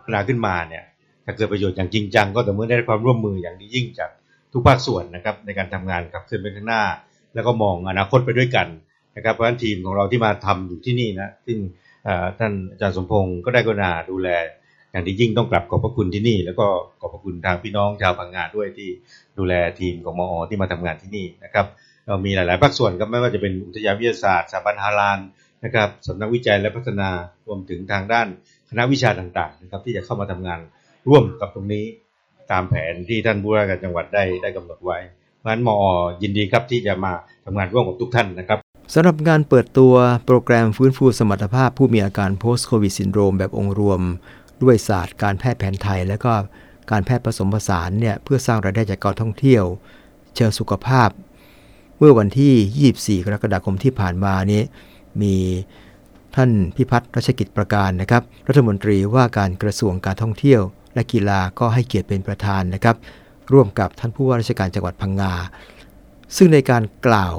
[0.03, 0.83] พัฒนาขึ้นมาเนี่ย
[1.25, 4.09] ถ้าเกิดประโยชน์อย่างจริงจังก็แต่เมื่อได้ความร่วมมืออย่างดียิ่งจาก
[4.53, 6.83] ทุกภาคส่วนนะครับในการทำงานขับเคลื่อนไปข้างหน้า
[7.33, 8.67] แล้วก็มองอนาคตไปด้วยกัน
[9.15, 11.57] นะครับเพราะฉะนั้นทีมของเราที่มาทำอยู่ที่นี่นะซึ่ง
[12.39, 14.29] ท่านอาจารย์สมพงศ์ก็ได้กรุณาดูแล
[14.91, 16.65] อย่างที่ยิ่งต้องกลับขอบพระคุณที่นี่ แล้วก็
[16.99, 18.89] ขอบพระคุณทางพี่น้องชาวพังงานด้วยที่
[19.37, 21.65] ดูแลทีมของมอที่มาทำงานที่นี่นะครับ
[22.07, 25.19] เรามีหลาย ๆ ภาคส่วนก็ไม่ว่าจะเป็นอุทยานวิทยาศาสตร์สถาบันฮาลาน
[25.63, 27.09] นะครับสำนักวิจัยและพัฒนา
[27.47, 28.27] รวมถึงทางด้าน
[28.69, 30.59] คณะวิชาต่าง ๆ นะครับที่จะเข้ามาทำงาน
[31.09, 31.85] ร่วมกับตรงนี้
[32.51, 34.97] ตามแผนที่ท่านผู้ว่าการจังหวัดได้ได้กำหนดไว้
[35.39, 35.83] เพราะฉะนั้นมอ
[36.21, 37.11] ยินดีครับที่จะมา
[37.45, 38.59] ทำงานร่วมกับทุกท่านนะครับ
[38.93, 39.93] สำหรับงานเปิดตัว
[40.25, 44.01] โปรแกรมฟื้นฟูสมรรถภาพผู้มีอาการ post covid syndrome แบบองค์รวม
[44.63, 46.33] ด้วยศาสตร์การแพทย์แผนไทย และก็
[46.91, 49.63] การแพทย์ผสมผสานเนี่ยเพื่อสร้างรายได้จากการท่องเที่ยว
[50.35, 51.09] เชิงสุขภาพ
[51.97, 54.61] เมื่อวันที่ 24 กรกฎาคมที่ผ่านมานี้
[55.21, 55.35] มี
[56.35, 60.61] ท่านพิพัฒน์รัชกิจประการนะครับ รัฐมนตรีว่าการกระทรวงการท่องเที่ยว
[60.93, 62.95] และกีฬาก็ให้เกียรติเป็นประธานนะครับ
[63.51, 65.33] ร่วมกับท่านผู้ว่าราชการจังหวัดพังงา
[66.37, 67.35] ซึ่งในการกล่าว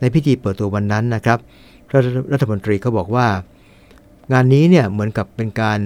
[0.00, 1.38] ในพิธีเปิดตัววันนั้นนะครับ
[2.32, 3.26] รัฐมนตรีเขาบอกว่า
[4.32, 5.80] งานนี้เนี่ยเหมือนกับเป็นการ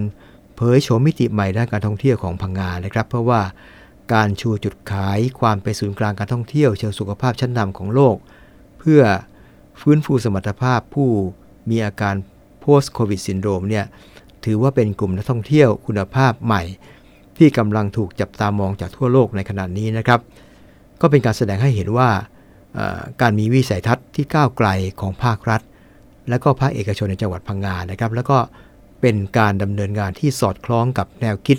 [0.56, 3.40] เผยโฉมมิติใหม่ด้านการท่องเที่ยวของพังงานะครับ เพราะว่า
[4.12, 8.16] การชูจุดขายความเป็นศูนย์กลางการท่องเที่ยวเชิงสุขภาพชั้นนำของโลก
[8.78, 9.02] เพื่อ
[9.80, 11.08] ฟื้นฟูสมรรถภาพผู้
[11.70, 12.14] มีอาการ
[12.64, 13.84] post covid syndrome เนี่ย
[14.46, 16.62] ถือว่าเป็นกลุ่มนักท่องเที่ยวคุณภาพใหม่
[17.38, 20.20] ที่กำลังถูกจับตามองจากทั่วโลกในขณะนี้นะครับ
[21.00, 22.09] ก็เป็นการแสดงให้เห็นว่า
[23.20, 24.68] การมีวิสัยทัศน์ที่ก้าวไกล
[25.00, 25.61] ของภาครัฐ
[26.28, 28.38] และก็ภาคเอกชนในจังหวัดพังงานะครับ แล้วก็
[29.00, 31.59] เป็นการดำเนินงานที่สอดคล้องกับแนวคิด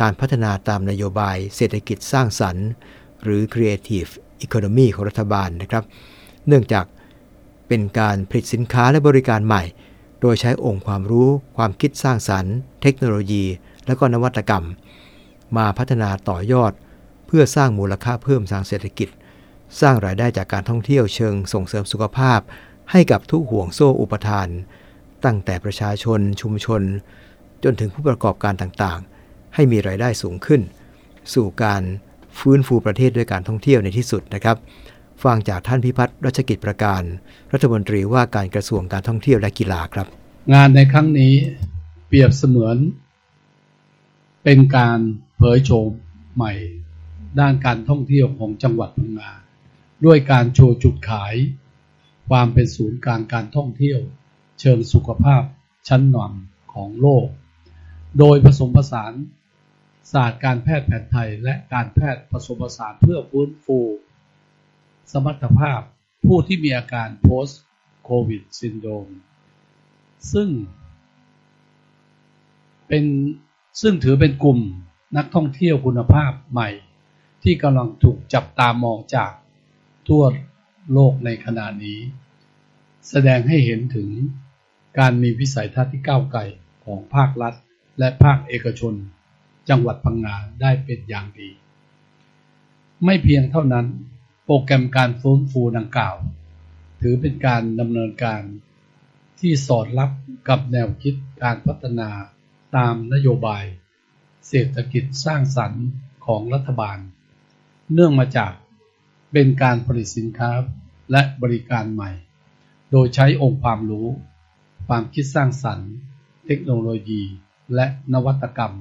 [0.00, 2.68] การพัฒนาตามนโยบายเศรษฐกิจสร้างสรรค์
[3.22, 4.10] หรือ Creative
[4.44, 5.84] Economy ของรัฐบาลนะครับ
[6.46, 6.84] เนื่องจาก
[7.68, 9.62] เป็นการผลิตสินค้าและบริการใหม่
[10.20, 13.44] โดยใช้องค์ความรู้ ความคิดสร้างสรรค์ เทคโนโลยี
[13.86, 14.64] และก็นวัตกรรม
[15.56, 16.72] มาพัฒนาต่อยอด
[17.26, 19.08] เพื่อสร้างมูลค่าเพิ่มทางเศรษฐกิจ
[19.80, 22.40] สร้างรายได้จากการท่องเที่ยวเชิงส่งเสริมสุขภาพ
[22.90, 24.48] ให้กับทุกห่วงโซ่อุปทาน
[25.24, 26.82] ตั้งแต่ประชาชน ชุมชน
[27.64, 30.60] จนถึงผู้ประกอบการต่างๆ ให้มีรายได้สูงขึ้น
[31.34, 31.82] สู่การ
[32.38, 34.56] ฟื้นฟูประเทศด้วยการท่องเที่ยวในที่สุดนะครับ
[35.24, 37.02] ฟังจากท่านพิพัฒน์รัชกิจประการ
[37.52, 40.06] รัฐมนตรีว่าการกระทรวงการท่องเที่ยวและกีฬาครับ
[40.54, 41.34] งานในครั้งนี้
[42.06, 42.76] เปรียบเสมือน
[44.44, 44.98] เป็นการ
[45.36, 45.88] เผยโฉม
[46.34, 46.52] ใหม่
[47.40, 49.30] ด้านการท่องเที่ยวของจังหวัดพังงา
[50.04, 51.34] ด้วยการโชว์จุดขาย
[52.28, 54.00] ความเป็นศูนย์กลางการท่องเที่ยว
[54.60, 55.42] เชิงสุขภาพ
[55.88, 57.26] ชั้นนำของโลก
[58.18, 59.12] โดยผสมผสาน
[60.12, 63.78] ศาสตร์การแพทย์แผนไทยและการแพทย์ผสมผสานเพื่อฟื้นฟู
[65.12, 65.80] สมรรถภาพ
[66.26, 67.54] ผู้ที่มีอาการ post
[68.08, 69.12] covid syndrome
[70.32, 70.48] ซึ่ง
[72.88, 73.04] เป็น
[73.80, 74.58] ซึ่งถือเป็นกลุ่ม
[75.16, 76.68] นักท่องเที่ยวคุณภาพใหม่
[77.42, 79.32] ที่กำลังถูกจับตามองจาก
[80.08, 80.22] ทั่ว
[80.92, 81.98] โลกในขณะนี้
[83.10, 84.08] แสดงให้เห็นถึง
[84.98, 86.40] การมีวิสัยทัศน์ที่ก้าวไกล
[86.84, 87.54] ของภาครัฐ
[87.98, 88.94] และภาคเอกชน
[89.68, 91.50] จังหวัดพังงาได้เป็นอย่างดี
[93.04, 93.86] ไม่เพียงเท่านั้น
[94.52, 96.16] รแกรมการฟื้นฟูดังกล่าว
[97.00, 98.42] ถือเป็นการดำเนินการ
[99.40, 100.10] ที่สอดรับ
[100.48, 102.10] กับแนวคิดการพัฒนา
[102.76, 103.64] ตามนโยบาย
[104.48, 105.86] เศรษฐกิจสร้างสรรค์
[106.26, 106.98] ของรัฐบาล
[107.92, 108.52] เนื่องมาจาก
[109.32, 110.50] เป็นการผลิตสินค้า
[111.12, 112.10] และบริการใหม่
[112.90, 114.08] โดยใช้องค์ความรู้
[114.86, 115.90] ความคิดสร้างสรรค์
[116.46, 117.22] เทคโนโลยี
[117.74, 118.74] และนวัตกรรม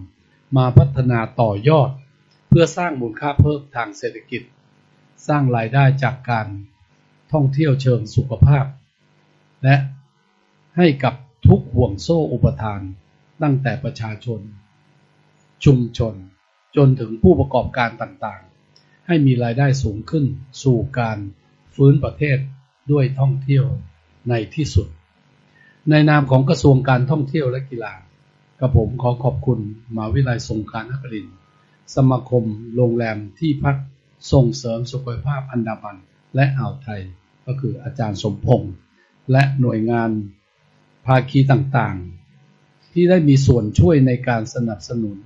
[0.58, 1.92] มาพัฒนาต่อยอด
[2.50, 4.42] เพื่อสร้างมูลค่าเพิ่มทางเศรษฐกิจ
[5.28, 6.48] สร้างรายได้จากการ
[7.32, 8.66] ท่องเที่ยวเชิงสุขภาพ
[9.64, 9.76] และ
[10.78, 11.14] ให้กับ
[11.48, 12.82] ทุกห่วงโซ่อุปทาน
[13.42, 14.42] ตั้งแต่ประชาชน
[15.64, 16.16] ชุมชน
[16.76, 20.26] จนถึงผู้ประกอบการต่างๆ ให้มีรายได้สูงขึ้น
[20.64, 21.18] สู่การ
[21.76, 22.38] ฟื้นประเทศ
[22.92, 23.66] ด้วยท่องเที่ยว
[24.30, 24.88] ในที่สุด
[25.90, 27.94] ในนามของกระทรวงการท่องเที่ยวและกีฬา
[28.60, 29.60] กระผมขอขอบคุณ
[29.96, 31.36] มหาวิทยาลัยสงขลานครินทร์
[31.96, 32.44] สมาคม
[32.76, 33.76] โรงแรมที่พัก
[34.32, 35.98] ส่งเสริมสุขภาพอันดามัน
[36.36, 37.02] และอ่าวไทย
[37.46, 38.74] ก็คืออาจารย์สมพงษ์
[39.32, 40.12] และหน่วยงาน
[41.06, 45.18] ภาคีต่างๆ ที่ได้มีส่วนช่วยในการสนับสนุน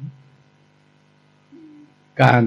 [2.23, 2.43] การ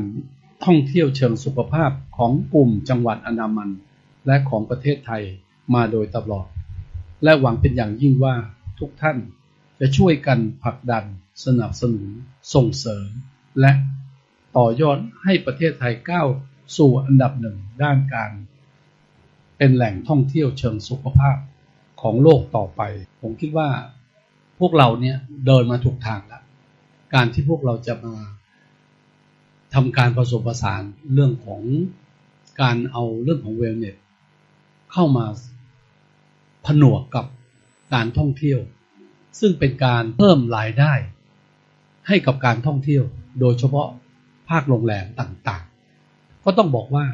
[0.65, 3.71] ท่องเที่ยวเชิงสุขภาพของกลุ่มจังหวัดอนามัน
[4.27, 5.23] และของประเทศไทย
[5.75, 6.47] มาโดยตลอด
[7.25, 8.37] และหวังเป็นอย่างยิ่งว่า
[8.79, 9.19] ทุกท่าน
[9.81, 11.05] จะช่วยกันผลักดัน
[11.45, 12.09] สนับสนุน
[12.55, 13.09] ส่งเสริม
[13.61, 13.73] และ
[14.57, 16.29] ต่อยอดให้ประเทศไทยก้าว
[16.77, 18.31] สู่อันดับหนึ่งด้านการ
[19.59, 21.37] เป็นแหล่งท่องเที่ยวเชิงสุขภาพ
[22.03, 22.83] ของโลกต่อไป
[23.21, 23.69] ผมคิดว่า
[24.59, 25.17] พวกเราเนี่ย
[25.47, 26.43] เดินมาถูกทางแล้ว
[27.15, 28.15] การที่พวกเราจะมา
[29.75, 31.63] ทำการผสมผสานเรื่องของ
[32.63, 33.97] การเอาเรื่องของเวลเน็ต
[34.93, 35.27] เข้ามา
[36.67, 37.27] ผนวกกับ
[37.95, 38.61] การท่องเที่ยว
[39.41, 40.93] ซึ่งเป็นการเพิ่มรายได้
[42.09, 43.05] ให้กับการท่องเที่ยว
[43.41, 43.89] โดยเฉพาะ
[44.51, 47.07] ภาคโรงแรมต่างๆ ก็ต้องบอกว่า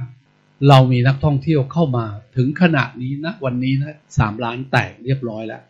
[0.69, 2.05] เรามีนักท่องเที่ยวเข้ามา
[2.37, 5.63] ถึงขณะนี้นะวันนี้นะสามล้านแตกเรียบร้อยแล้ว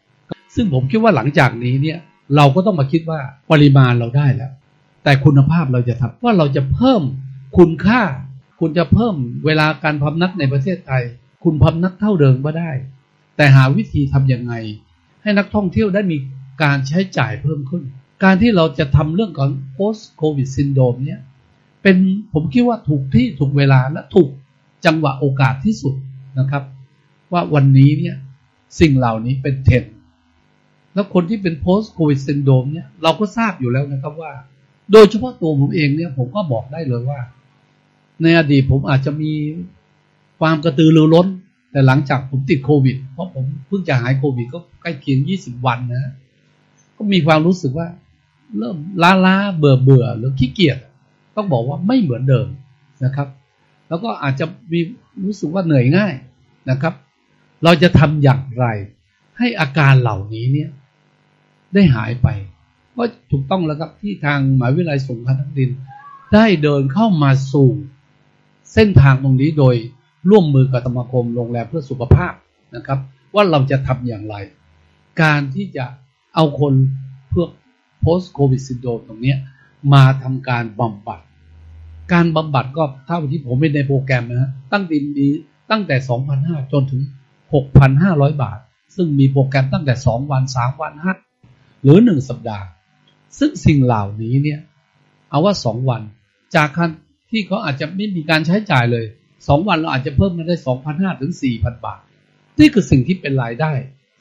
[0.55, 1.99] ซึ่งผมคิดว่าหลังจากนี้เนี่ย
[2.37, 3.21] เราก็ต้องมาคิดว่า
[3.51, 4.53] ปริมาณเราได้แล้ว
[5.05, 7.03] แต่คุณภาพเราจะทำว่าเราจะเพิ่ม
[7.59, 8.03] คุณค่า
[8.61, 9.15] คุณจะเพิ่ม
[9.47, 11.03] เวลาการพำนักในประเทศไทย
[11.45, 12.71] คุณพำนักเท่าเดิมก็ได้
[13.37, 14.55] แต่หาวิธีทำยังไง
[15.23, 16.17] ให้นักท่องเที่ยวได้มี
[16.63, 17.83] การใช้จ่ายเพิ่มขึ้น
[18.25, 21.21] การที่เราจะทำเรื่องของ post covid syndrome เนี่ย
[21.83, 21.97] เป็น
[22.33, 24.29] ผมคิดว่าถูกที่ถูกเวลาและถูก
[24.87, 25.95] จังหวะโอกาสที่สุด
[26.39, 26.63] นะครับ
[27.33, 28.17] ว่าวันนี้เนี่ย
[28.81, 29.95] สิ่งเหล่านี้เป็นเทรนด์
[30.95, 34.33] แล้วคนที่เป็น post covid syndrome เนี่ยเราก็ทราบอยู่แล้วนะครับว่า
[34.93, 37.21] โดยเฉพาะตัวผมเองเนี่ยผมก็บอกได้เลยว่า
[38.23, 39.33] ในอดีตผมอาจจะมี
[40.41, 41.27] ความกระตือรือร้น
[41.71, 46.13] แต่หลังจากผมติดโควิด เพราะผมเพิ่งจะหายโควิด ก็ใกล้เคียง 20 วันนะ
[46.97, 47.89] ก็มีความรู้สึกว่า
[48.59, 50.79] เริ่มล้าล้าเบื่อเบื่อหรือขี้เกียจ
[51.37, 52.49] ต้องบอกว่าไม่เหมือนเดิม
[53.05, 53.29] นะครับ
[53.89, 54.81] แล้วก็อาจจะมี
[55.25, 56.15] รู้สึกว่าเหนื่อยง่าย
[56.71, 56.95] นะครับ
[57.65, 58.67] เราจะทำอย่างไร
[59.39, 60.71] ให้อาการเหล่านี้เนี่ย
[61.75, 62.29] ได้หายไป
[62.97, 65.71] ก็ถูกต้องแล้วครับที่ทางมหาวิทยาลัยสงขลานคริน
[66.35, 67.71] ได้เดินเข้ามาสู่
[68.73, 69.75] เส้นทางตรงนี้โดย
[70.31, 72.33] ร่วมมือกับสมาคมโรงแรมเพื่อสุขภาพ
[72.77, 72.99] นะครับ
[73.35, 74.37] ว่าเราจะทำอย่างไร
[75.23, 75.85] การที่จะ
[76.35, 76.75] เอาคน
[77.29, 77.47] เพื่อ
[78.05, 79.35] post covid syndrome ตรงนี้
[79.93, 81.21] มาทำการบำบัด
[82.13, 85.27] การบำบัดก็เท่าที่ผมเป็นในโปรแกรมนะฮะตั้งแต่มี
[85.71, 85.97] ตั้งแต่
[86.35, 87.03] 2,500 จนถึง
[87.73, 88.59] 6,500 บาท
[88.97, 90.93] ซึ่งมีโปรแกรมตั้งแต่ 2 วัน 3 วัน
[91.39, 92.67] 5หรือ 1 สัปดาห์
[93.39, 94.61] ซึ่งสิ่งเหล่านี้เนี่ย
[95.31, 96.03] เอาว่า 2 วัน
[96.55, 96.91] จากการ
[97.31, 100.57] ที่เขาอาจจะไม่มีการใช้จ่ายเลย 2 วันเราอาจจะเพิ่มมาได้
[100.89, 102.01] 2,500 ถึง 4,000 บาท
[102.61, 103.73] นี่คือสิ่งที่เป็นรายได้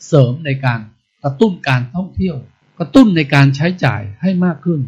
[0.07, 0.79] เสริมในการ
[1.23, 2.35] กระตุ้นการท่องเที่ยว
[2.79, 4.79] กระตุ้นในการใช้จ่ายให้มากขึ้น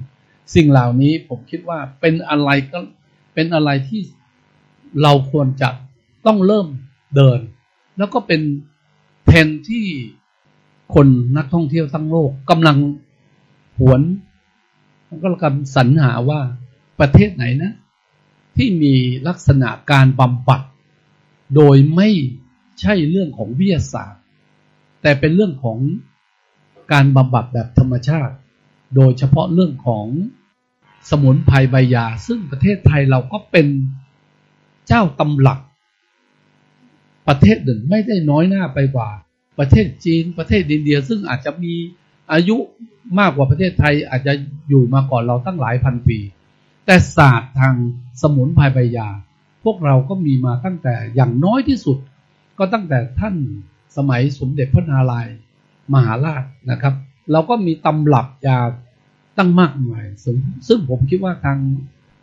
[0.55, 2.79] สิ่งเหล่านี้ผมคิดว่าเป็นอะไรก็
[3.33, 4.01] เป็นอะไรที่
[5.01, 5.69] เราควรจะ
[6.25, 6.67] ต้องเริ่ม
[7.15, 7.39] เดิน
[7.97, 8.41] แล้วก็เป็น
[9.25, 9.85] เทรนที่
[10.95, 12.77] คนนักท่องเที่ยวทั้งโลกกำลัง
[13.79, 14.01] หวน
[15.09, 16.41] ก็กำลังสรรหาว่า
[16.99, 17.73] ประเทศไหนนะ
[18.57, 18.95] ที่มี
[19.27, 20.61] ลักษณะการบำบัด
[21.55, 22.09] โดยไม่
[22.81, 24.21] ใช่เรื่องของวิทยาศาสตร์
[25.01, 25.77] แต่เป็นเรื่องของ
[26.91, 28.35] การบำบัดแบบธรรมชาติ
[28.95, 30.05] โดยเฉพาะเรื่องของ
[31.09, 33.67] สมุนไพรใบยา ซึ่งประเทศไทยเราก็เป็น
[34.87, 35.59] เจ้าตำหลัก
[37.27, 39.09] ประเทศหนึ่งไม่ได้น้อยหน้าไปกว่า
[39.59, 41.73] ประเทศจีนประเทศอินเดีย ซึ่งอาจจะมี
[42.33, 42.57] อายุ
[43.19, 44.33] มากกว่าประเทศไทยอาจจะ
[44.69, 46.19] อยู่มาก่อนเราตั้งหลายพันปี
[46.85, 47.75] แต่ศาสตร์ทาง
[48.21, 49.09] สมุนไพรใบยา
[49.63, 51.97] พวกเราก็มีมาตั้งแต่อย่างน้อยที่สุด
[52.57, 53.35] ก็ตั้งแต่ท่าน
[53.97, 55.35] สมัยสมเด็จพระนารายณ์
[55.93, 56.93] มหาราชนะครับ
[57.31, 58.59] เราก็มีตำรับยา
[59.37, 61.57] ตั้งมากมายซึ่งซึ่งผมคิดว่าทาง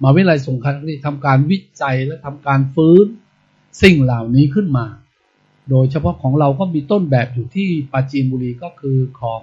[0.01, 3.07] มหาวิทยาลัยสงขลานครินทร์ทำการวิจัยและทำการฟื้น
[3.83, 4.87] สิ่งเหล่านี้ขึ้นมา
[5.71, 9.43] โดยเฉพาะของเราก็มีต้นแบบอยู่ที่ปราจีนบุรีก็คือของ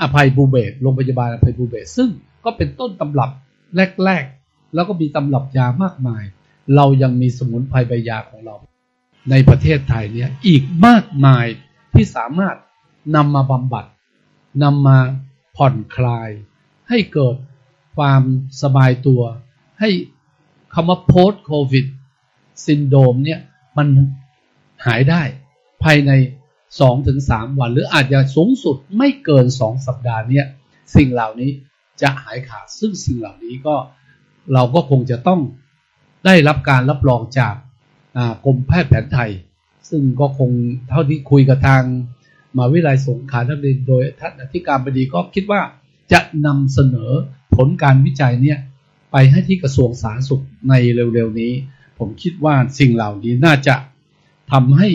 [0.00, 2.08] อภัยภูเบศโรงพยาบาลอภัยภูเบศซึ่ง
[2.44, 3.30] ก็เป็นต้นตำรับ
[4.04, 6.22] แรกๆ แล้วก็มีตำรับยามากมาย
[6.76, 8.56] เรายังมีสมุนไพรใบยาของเรา
[9.30, 11.46] ในประเทศไทยเนี่ยอีกมากมาย
[11.94, 12.56] ที่สามารถ
[13.16, 13.84] นำมาบำบัด
[14.62, 14.98] นำมา
[15.56, 16.30] ผ่อนคลาย
[16.88, 17.36] ให้เกิด
[17.96, 18.22] ความ
[18.62, 19.22] สบายตัว
[19.80, 19.90] ให้
[20.74, 21.86] คำว่า post covid
[22.66, 23.40] syndrome เนี่ย
[23.76, 23.88] มัน
[24.86, 25.22] หายได้
[25.82, 26.12] ภายใน
[26.84, 30.46] 2-3 วัน หรืออาจจะสูงสุดไม่เกิน 2 สัปดาห์เนี่ย
[30.96, 31.50] สิ่งเหล่านี้
[32.02, 33.76] จะหายขาดซึ่งสิ่งเหล่านี้ก็
[34.52, 35.40] เราก็คงจะต้อง
[36.26, 37.54] ได้รับการรับรองจาก
[38.44, 39.30] กรมแพทย์แผนไทย
[39.90, 40.50] ซึ่งก็คง
[40.88, 41.82] เท่าที่คุยกับทาง
[42.56, 45.60] มหาวิทยาลัยสงขลานครินทร์โดยท่านอธิการบดีก็คิดว่า
[46.12, 47.10] จะนำเสนอ
[47.56, 48.58] ผลการวิจัยเนี่ย
[49.12, 51.52] ไปให้ที่กระทรวงสาธารณสุขในเร็วๆนี้
[51.98, 53.76] ผมคิดว่าสิ่งเหล่านี้น่าจะ
[54.52, 54.88] ทำให้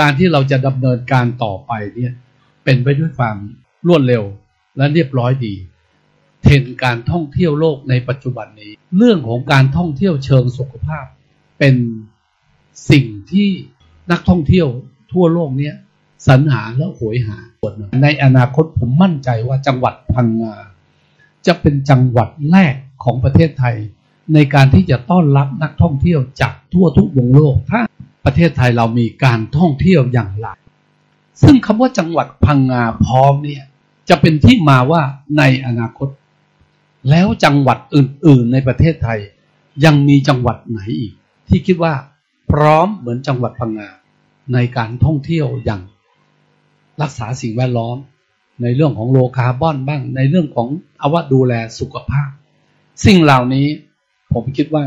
[0.00, 2.12] การที่เราจะดำเนินการต่อไปเนี่ย
[2.64, 3.36] เป็นไปด้วยความ
[3.88, 4.24] รวดเร็ว
[4.76, 5.54] และเรียบร้อยดี
[6.42, 11.04] เทรนการท่องเที่ยวโลกในปัจจุบันนี้ เรื่องของการท่องเที่ยวเชิงสุขภาพ
[11.58, 11.76] เป็น
[12.90, 13.48] สิ่งที่
[14.10, 14.68] นักท่องเที่ยว
[15.12, 15.74] ทั่วโลกเนี้ย
[16.26, 17.38] สรรหาและโหยหา
[18.02, 20.54] ในอนาคตผมมั่นใจว่าจังหวัดพังงา
[21.46, 23.76] จะเป็นจังหวัดแรกของประเทศไทย
[24.34, 27.80] ในการที่จะต้อนรับนักท่องเที่ยวจากทั่วทุกวงโลก ถ้า
[28.24, 30.48] ประเทศไทยเรามีการท่องเที่ยวอย่างไร
[31.42, 33.64] ซึ่งคำว่าจังหวัดพังงาพร้อมเนี่ย
[34.08, 35.02] จะเป็นที่มาว่า
[35.38, 36.08] ในอนาคต
[37.10, 39.18] แล้วจังหวัดอื่น ๆ ในประเทศไทย
[39.84, 41.14] ยังมีจังหวัดไหนอีก
[41.48, 41.94] ที่คิดว่า
[42.50, 43.88] พร้อมเหมือนจังหวัดพังงา
[44.52, 45.82] ในการท่องเที่ยวอย่าง
[47.02, 47.96] รักษาสิ่งแวดล้อม
[48.62, 50.68] ในเรื่องของโลคาร์บอนบ้าง ในเรื่องของ
[51.02, 52.30] อวดูแลสุขภาพ
[53.04, 53.66] สิ่งเหล่านี้
[54.32, 54.84] ผมคิดว่า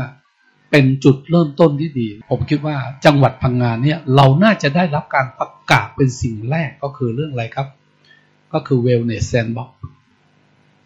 [0.70, 7.68] เป็นจุดเริ่มต้นที่ดี ผมคิดว่าจังหวัดพังงาเนี่ยเราน่าจะได้รับการประกาศเป็นสิ่งแรกก็คือเรื่องอะไรครับ
[8.52, 9.70] ก็คือ wellness sandbox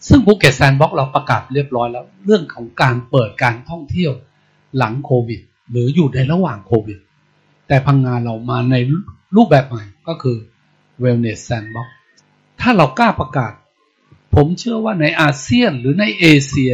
[0.09, 4.13] ซึ่งภูเก็ต sandbox เราประกาศเรียบร้อยแล้ว เรื่องของการเปิดการท่องเที่ยว
[4.77, 6.99] หลังโควิด หรืออยู่ในระหว่างโควิด
[7.69, 8.77] แต่พังงาเรามาใน
[9.37, 10.37] รูปแบบใหม่ก็คือ
[11.03, 11.89] Wellness Sandbox
[12.61, 13.53] ถ้าเรากล้าประกาศ
[14.35, 16.73] ผมเชื่อว่าในอาเซียนหรือในเอเชีย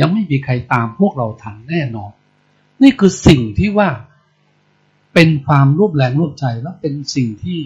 [0.00, 2.12] ยังไม่มีใครตามพวกเราทันแน่นอน
[2.82, 3.90] นี่คือสิ่งที่ว่า
[5.14, 7.60] เป็นความร่วมแรงร่วมใจและเป็นสิ่งที่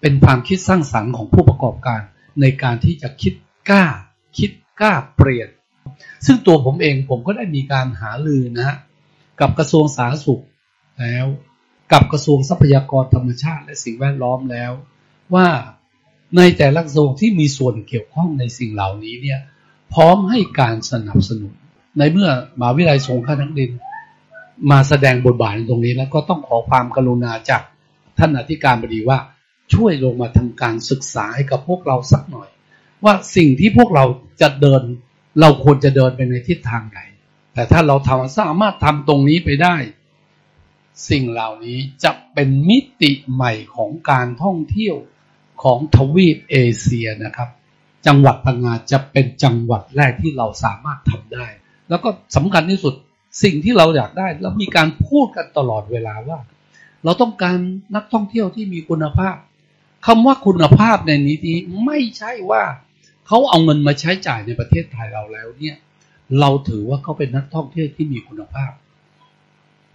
[0.00, 2.00] เป็นความคิดสร้างสรรค์ของผู้ประกอบการ
[2.40, 3.34] ในการที่จะคิด
[3.70, 3.84] กล้า
[4.38, 5.48] คิดกล้าเปลี่ยน
[6.26, 8.76] ซึ่งตัวผมเองผมก็ได้มีการหาลือนะฮะ
[9.40, 10.42] กับกระทรวงสาธารณสุข
[11.00, 11.26] แล้ว
[11.92, 14.72] กับกระทรวงทรัพยากรธรรมชาติและสิ่งแวดล้อมแล้ว
[15.34, 15.48] ว่า
[16.36, 19.40] ในแต่ละกระทรวงที่มีส่วนเกี่ยวข้องในสิ่งเหล่านี้เนี่ย
[19.92, 21.54] พร้อมให้การสนับสนุน
[21.98, 23.72] ในเมื่อมหาวิทยาลัยสงขลานคริน
[24.70, 27.62] มาแสดงบทบาทตรงนี้แล้วก็ต้องขอความกรุณาจาก
[28.18, 29.18] ท่านอธิการบดีว่า
[29.74, 32.48] ช่วยลงมาทำการศึกษาให้กับพวกเราสักหน่อย
[33.04, 34.04] ว่าสิ่งที่พวกเรา
[34.40, 34.82] จะเดิน
[35.40, 37.00] เราควรจะเดินไปในทิศทางไหน
[37.54, 39.74] แต่ถ้าเราทำสามารถทำตรงนี้ไปได้
[41.08, 44.96] สิ่งเหล่านี้จะเป็นมิติใหม่ของการท่องเที่ยว
[45.62, 47.48] ของทวีปเอเชียนะครับ
[48.06, 51.46] จังหวัดพังงาจะเป็นจังหวัดแรกที่เราสามารถทำได้
[51.88, 52.94] แล้วก็สำคัญที่สุด
[53.42, 56.38] สิ่งที่เราอยากได้ แล้วมีการพูดกันตลอดเวลาว่า
[57.04, 57.58] เราต้องการ
[57.96, 59.36] นักท่องเที่ยวที่มีคุณภาพ
[60.06, 62.64] คำว่าคุณภาพในนี้นี้ไม่ใช่ว่า
[63.26, 65.76] เขาเอาเงินมาใช้จ่ายในประเทศไทยเราแล้วเนี่ย
[66.40, 68.72] เราถือว่าเขาเป็นนักท่องเที่ยวที่มีคุณภาพ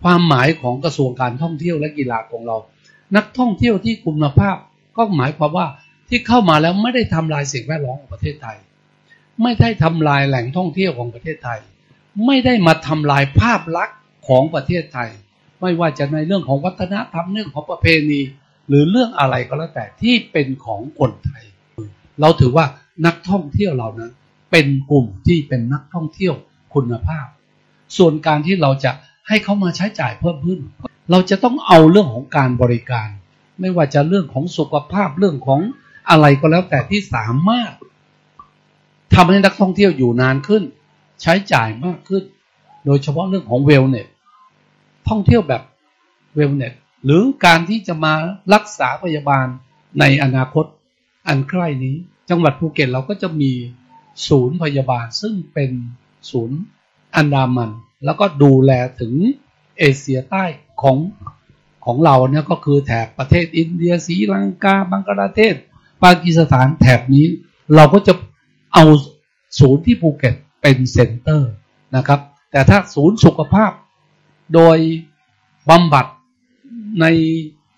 [0.08, 2.58] ความหมายของกระทรวงการท่องเที่ยวและกีฬาของเรา
[3.16, 4.58] นักท่องเที่ยวที่คุณภาพ
[4.98, 5.68] ก็หมายความว่า
[6.10, 8.58] ที่เข้ามาแล้วไม่ได้ทำลายสิ่งแวดล้อมของประเทศไทย
[9.44, 11.60] ไม่ได้ทำลายแหล่งท่องเที่ยวของประเทศไทย
[12.26, 15.10] ไม่ได้มาทำลายภาพลักษณ์ของประเทศไทย
[15.62, 18.22] ไม่ว่าจะในเรื่องของวัฒนธรรมเรื่องของประเพณี
[18.68, 21.44] หรือเรื่องอะไรก็แล้วแต่ที่เป็นของคนไทย
[22.22, 22.66] เราถือว่า
[23.06, 24.12] นักท่องเที่ยวเหล่านั้น
[24.52, 26.34] เป็นกลุ่มที่เป็นนักท่องเที่ยว
[26.74, 27.26] คุณภาพ
[27.98, 28.92] ส่วนการที่เราจะ
[29.28, 30.60] ให้เขามาใช้จ่ายเพิ่มขึ้น
[31.12, 33.08] เราจะต้องเอาเรื่องของการบริการ
[33.60, 35.62] ไม่ว่าจะเรื่องของสุขภาพเรื่องของ
[36.10, 37.74] อะไรก็แล้วแต่ที่สามารถ
[39.16, 40.64] ทำให้นักท่องเที่ยวอยู่นานขึ้น
[41.22, 42.24] ใช้จ่ายมากขึ้น
[42.86, 44.08] โดยเฉพาะเรื่องของเวลเน็ต
[45.10, 45.62] ท่องเที่ยวแบบ
[46.36, 46.74] เวลเน็ต
[47.06, 48.14] หรือการที่จะมา
[48.54, 49.48] รักษาพยาบาล
[50.00, 50.66] ในอนาคต
[51.28, 51.96] อันใกล้นี้
[52.30, 53.52] จังหวัดภูเก็ตเราก็จะมี
[54.28, 55.72] ศูนย์พยาบาลซึ่งเป็น
[56.32, 56.60] ศูนย์
[57.16, 57.72] อันดามัน
[58.06, 59.14] แล้วก็ดูแลถึง
[59.80, 60.44] เอเชียใต้
[60.82, 60.98] ของ
[61.86, 65.56] ของเราเนี่ยก็คือแถบประเทศอินเดียศรีลังกาบังกลาเทศ
[66.04, 67.26] ปากีสถานแถบนี้
[67.76, 68.14] เราก็จะ
[68.74, 68.86] เอา
[69.60, 71.52] ศูนย์ที่ภูเก็ตเป็น center
[71.96, 72.20] นะครับ
[72.52, 73.72] แต่ถ้าศูนย์สุขภาพ
[74.54, 74.78] โดย
[75.70, 76.06] บำบัด
[77.02, 77.06] ใน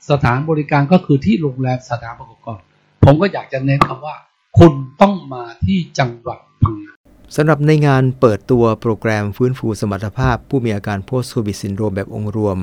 [0.09, 2.59] สถานบริการก็คือที่โรงแรมสถานประกอบการ
[3.03, 4.15] ผมก็อยากจะเน้นคำว่า
[4.59, 6.93] คุณต้องมาที่จังหวัดพังงา
[7.35, 12.57] สำหรับในงานเปิดตัวโปรแกรมฟื้นฟูสมรรถภาพ ผู้มีอาการโพสต์โควิดซินโดรมแบบองค์รวม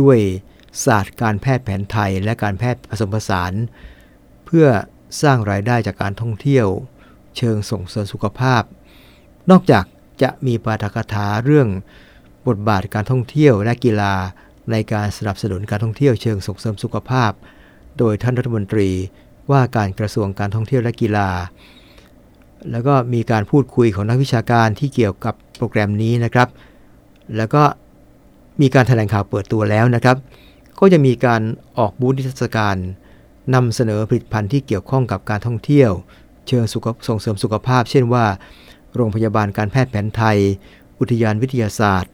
[0.00, 0.18] ด้วย
[0.84, 3.52] ศาสตร์การแพทย์แผนไทยและการแพทย์ผสมผสาน
[4.46, 4.66] เพื่อ
[5.22, 6.66] สร้างรายได้จากการท่องเที่ยว
[7.36, 8.62] เชิงส่งเสริมสุขภาพ
[9.50, 9.84] นอกจาก
[10.22, 11.68] จะมีปาฐกถาเรื่อง
[12.48, 14.14] บทบาทการท่องเที่ยวและกีฬา
[14.70, 17.32] ในการสนับสนุนการท่องเที่ยวเชิงส่งเสริมสุขภาพ
[17.98, 18.90] โดยท่านรัฐมนตรี
[19.50, 21.28] ว่าการกระทรวงการท่องเที่ยวและกีฬา
[22.70, 26.48] แล้วก็มีการพูดคุยของนักวิชาการที่เกี่ยวกับโปรแกรมนี้นะครับ
[27.36, 27.62] แล้วก็
[28.60, 30.16] มีการแถลงข่าวเปิดตัวแล้วนะครับ
[30.78, 31.42] ก็จะมีการ
[31.78, 32.76] ออกบูธนิทรรศการ
[33.54, 35.90] นำเสนอผลิตภัณฑ์ที่เกี่ยวข้องกับการท่องเที่ยว
[36.48, 38.24] เชิงสุขส่งเสริมสุขภาพ เช่นว่า
[38.94, 40.38] โรงพยาบาลการแพทย์แผนไทย
[40.98, 42.12] อุทยานวิทยาศาสตร์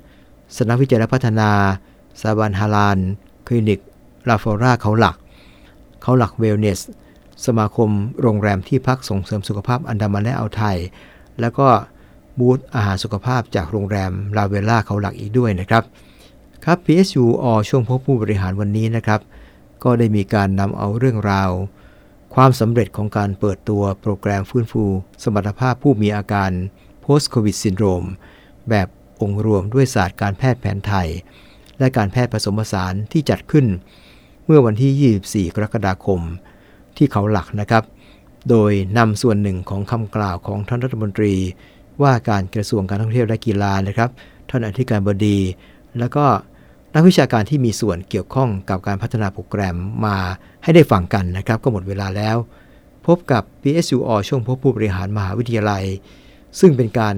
[0.56, 1.50] สำนักวิจัยและพัฒนา
[2.20, 2.98] สถาบันฮาลาล
[3.46, 3.80] คลินิก
[4.28, 5.16] ลาฟอร่าเขาหลัก
[6.02, 6.80] เขาหลัก Wellness
[7.46, 7.90] สมาคม
[8.22, 10.78] โรงแรมที่พักส่งเสริมสุขภาพอันดามันและอ่าวไทย
[11.40, 11.68] แล้วก็
[12.38, 15.84] บูธอาหารสุขภาพจากโรงแรมลาเวล่าเขาหลักอีกด้วยนะครับ
[16.64, 19.20] ครับ PSU อช่วงพบผู้บริหารวันนี้นะครับ
[19.84, 21.50] ก็ได้มีการนำเอาเรื่องราว
[22.34, 24.84] ความสำเร็จของการเปิดตัวโปรแกรมฟื้นฟู
[25.22, 26.50] สมรรถภาพผู้มีอาการ
[27.04, 28.08] post covid syndrome
[28.70, 28.88] แบบ
[29.20, 31.08] องค์รวมด้วยศาสตร์การแพทย์แผนไทย
[31.78, 33.66] และการแพทย์ผสมผสานที่จัดขึ้น
[34.44, 36.20] เมื่อวันที่ 24 กรกฎาคม
[36.96, 37.84] ที่เขาหลักนะครับ
[38.50, 41.34] โดยนำส่วนหนึ่งของคำกล่าวของท่านรัฐมนตรี
[42.02, 44.10] ว่าการกระทรวงการท่องเที่ยวและกีฬานะครับ
[44.50, 45.38] ท่านอธิการบดี
[45.98, 46.24] แล้วก็
[46.94, 49.76] นักวิชาการที่มีส่วนเกี่ยวข้องกับการพัฒนาโปรแกรม
[50.06, 50.16] มา
[50.62, 52.36] ให้ได้ฟังกันนะครับ ก็หมดเวลาแล้ว
[53.06, 55.84] พบกับ PSUO ช่วงพบผู้บริหารมหาวิทยาลัย
[56.60, 57.16] ซึ่งเป็นการ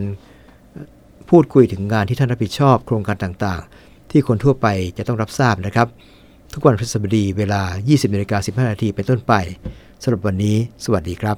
[1.31, 4.67] พูดคุยถึงงานที่ท่านรับผิดชอบโครงการต่างๆ ที่คนทั่วไป
[4.99, 5.89] จะต้องรับทราบนะครับ
[6.53, 9.33] ทุกวันพฤหัสบดีเวลา 20นาฬิกา15นาทีเป็นต้นไป
[10.03, 11.37] สำหรับวันนี้ สวัสดีครับ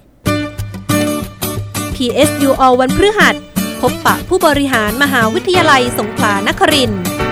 [1.94, 3.34] PSU All วันพฤหัส
[3.80, 7.27] พบปะผู้บริหารมหาวิทยาลัยสงขลานครินทร์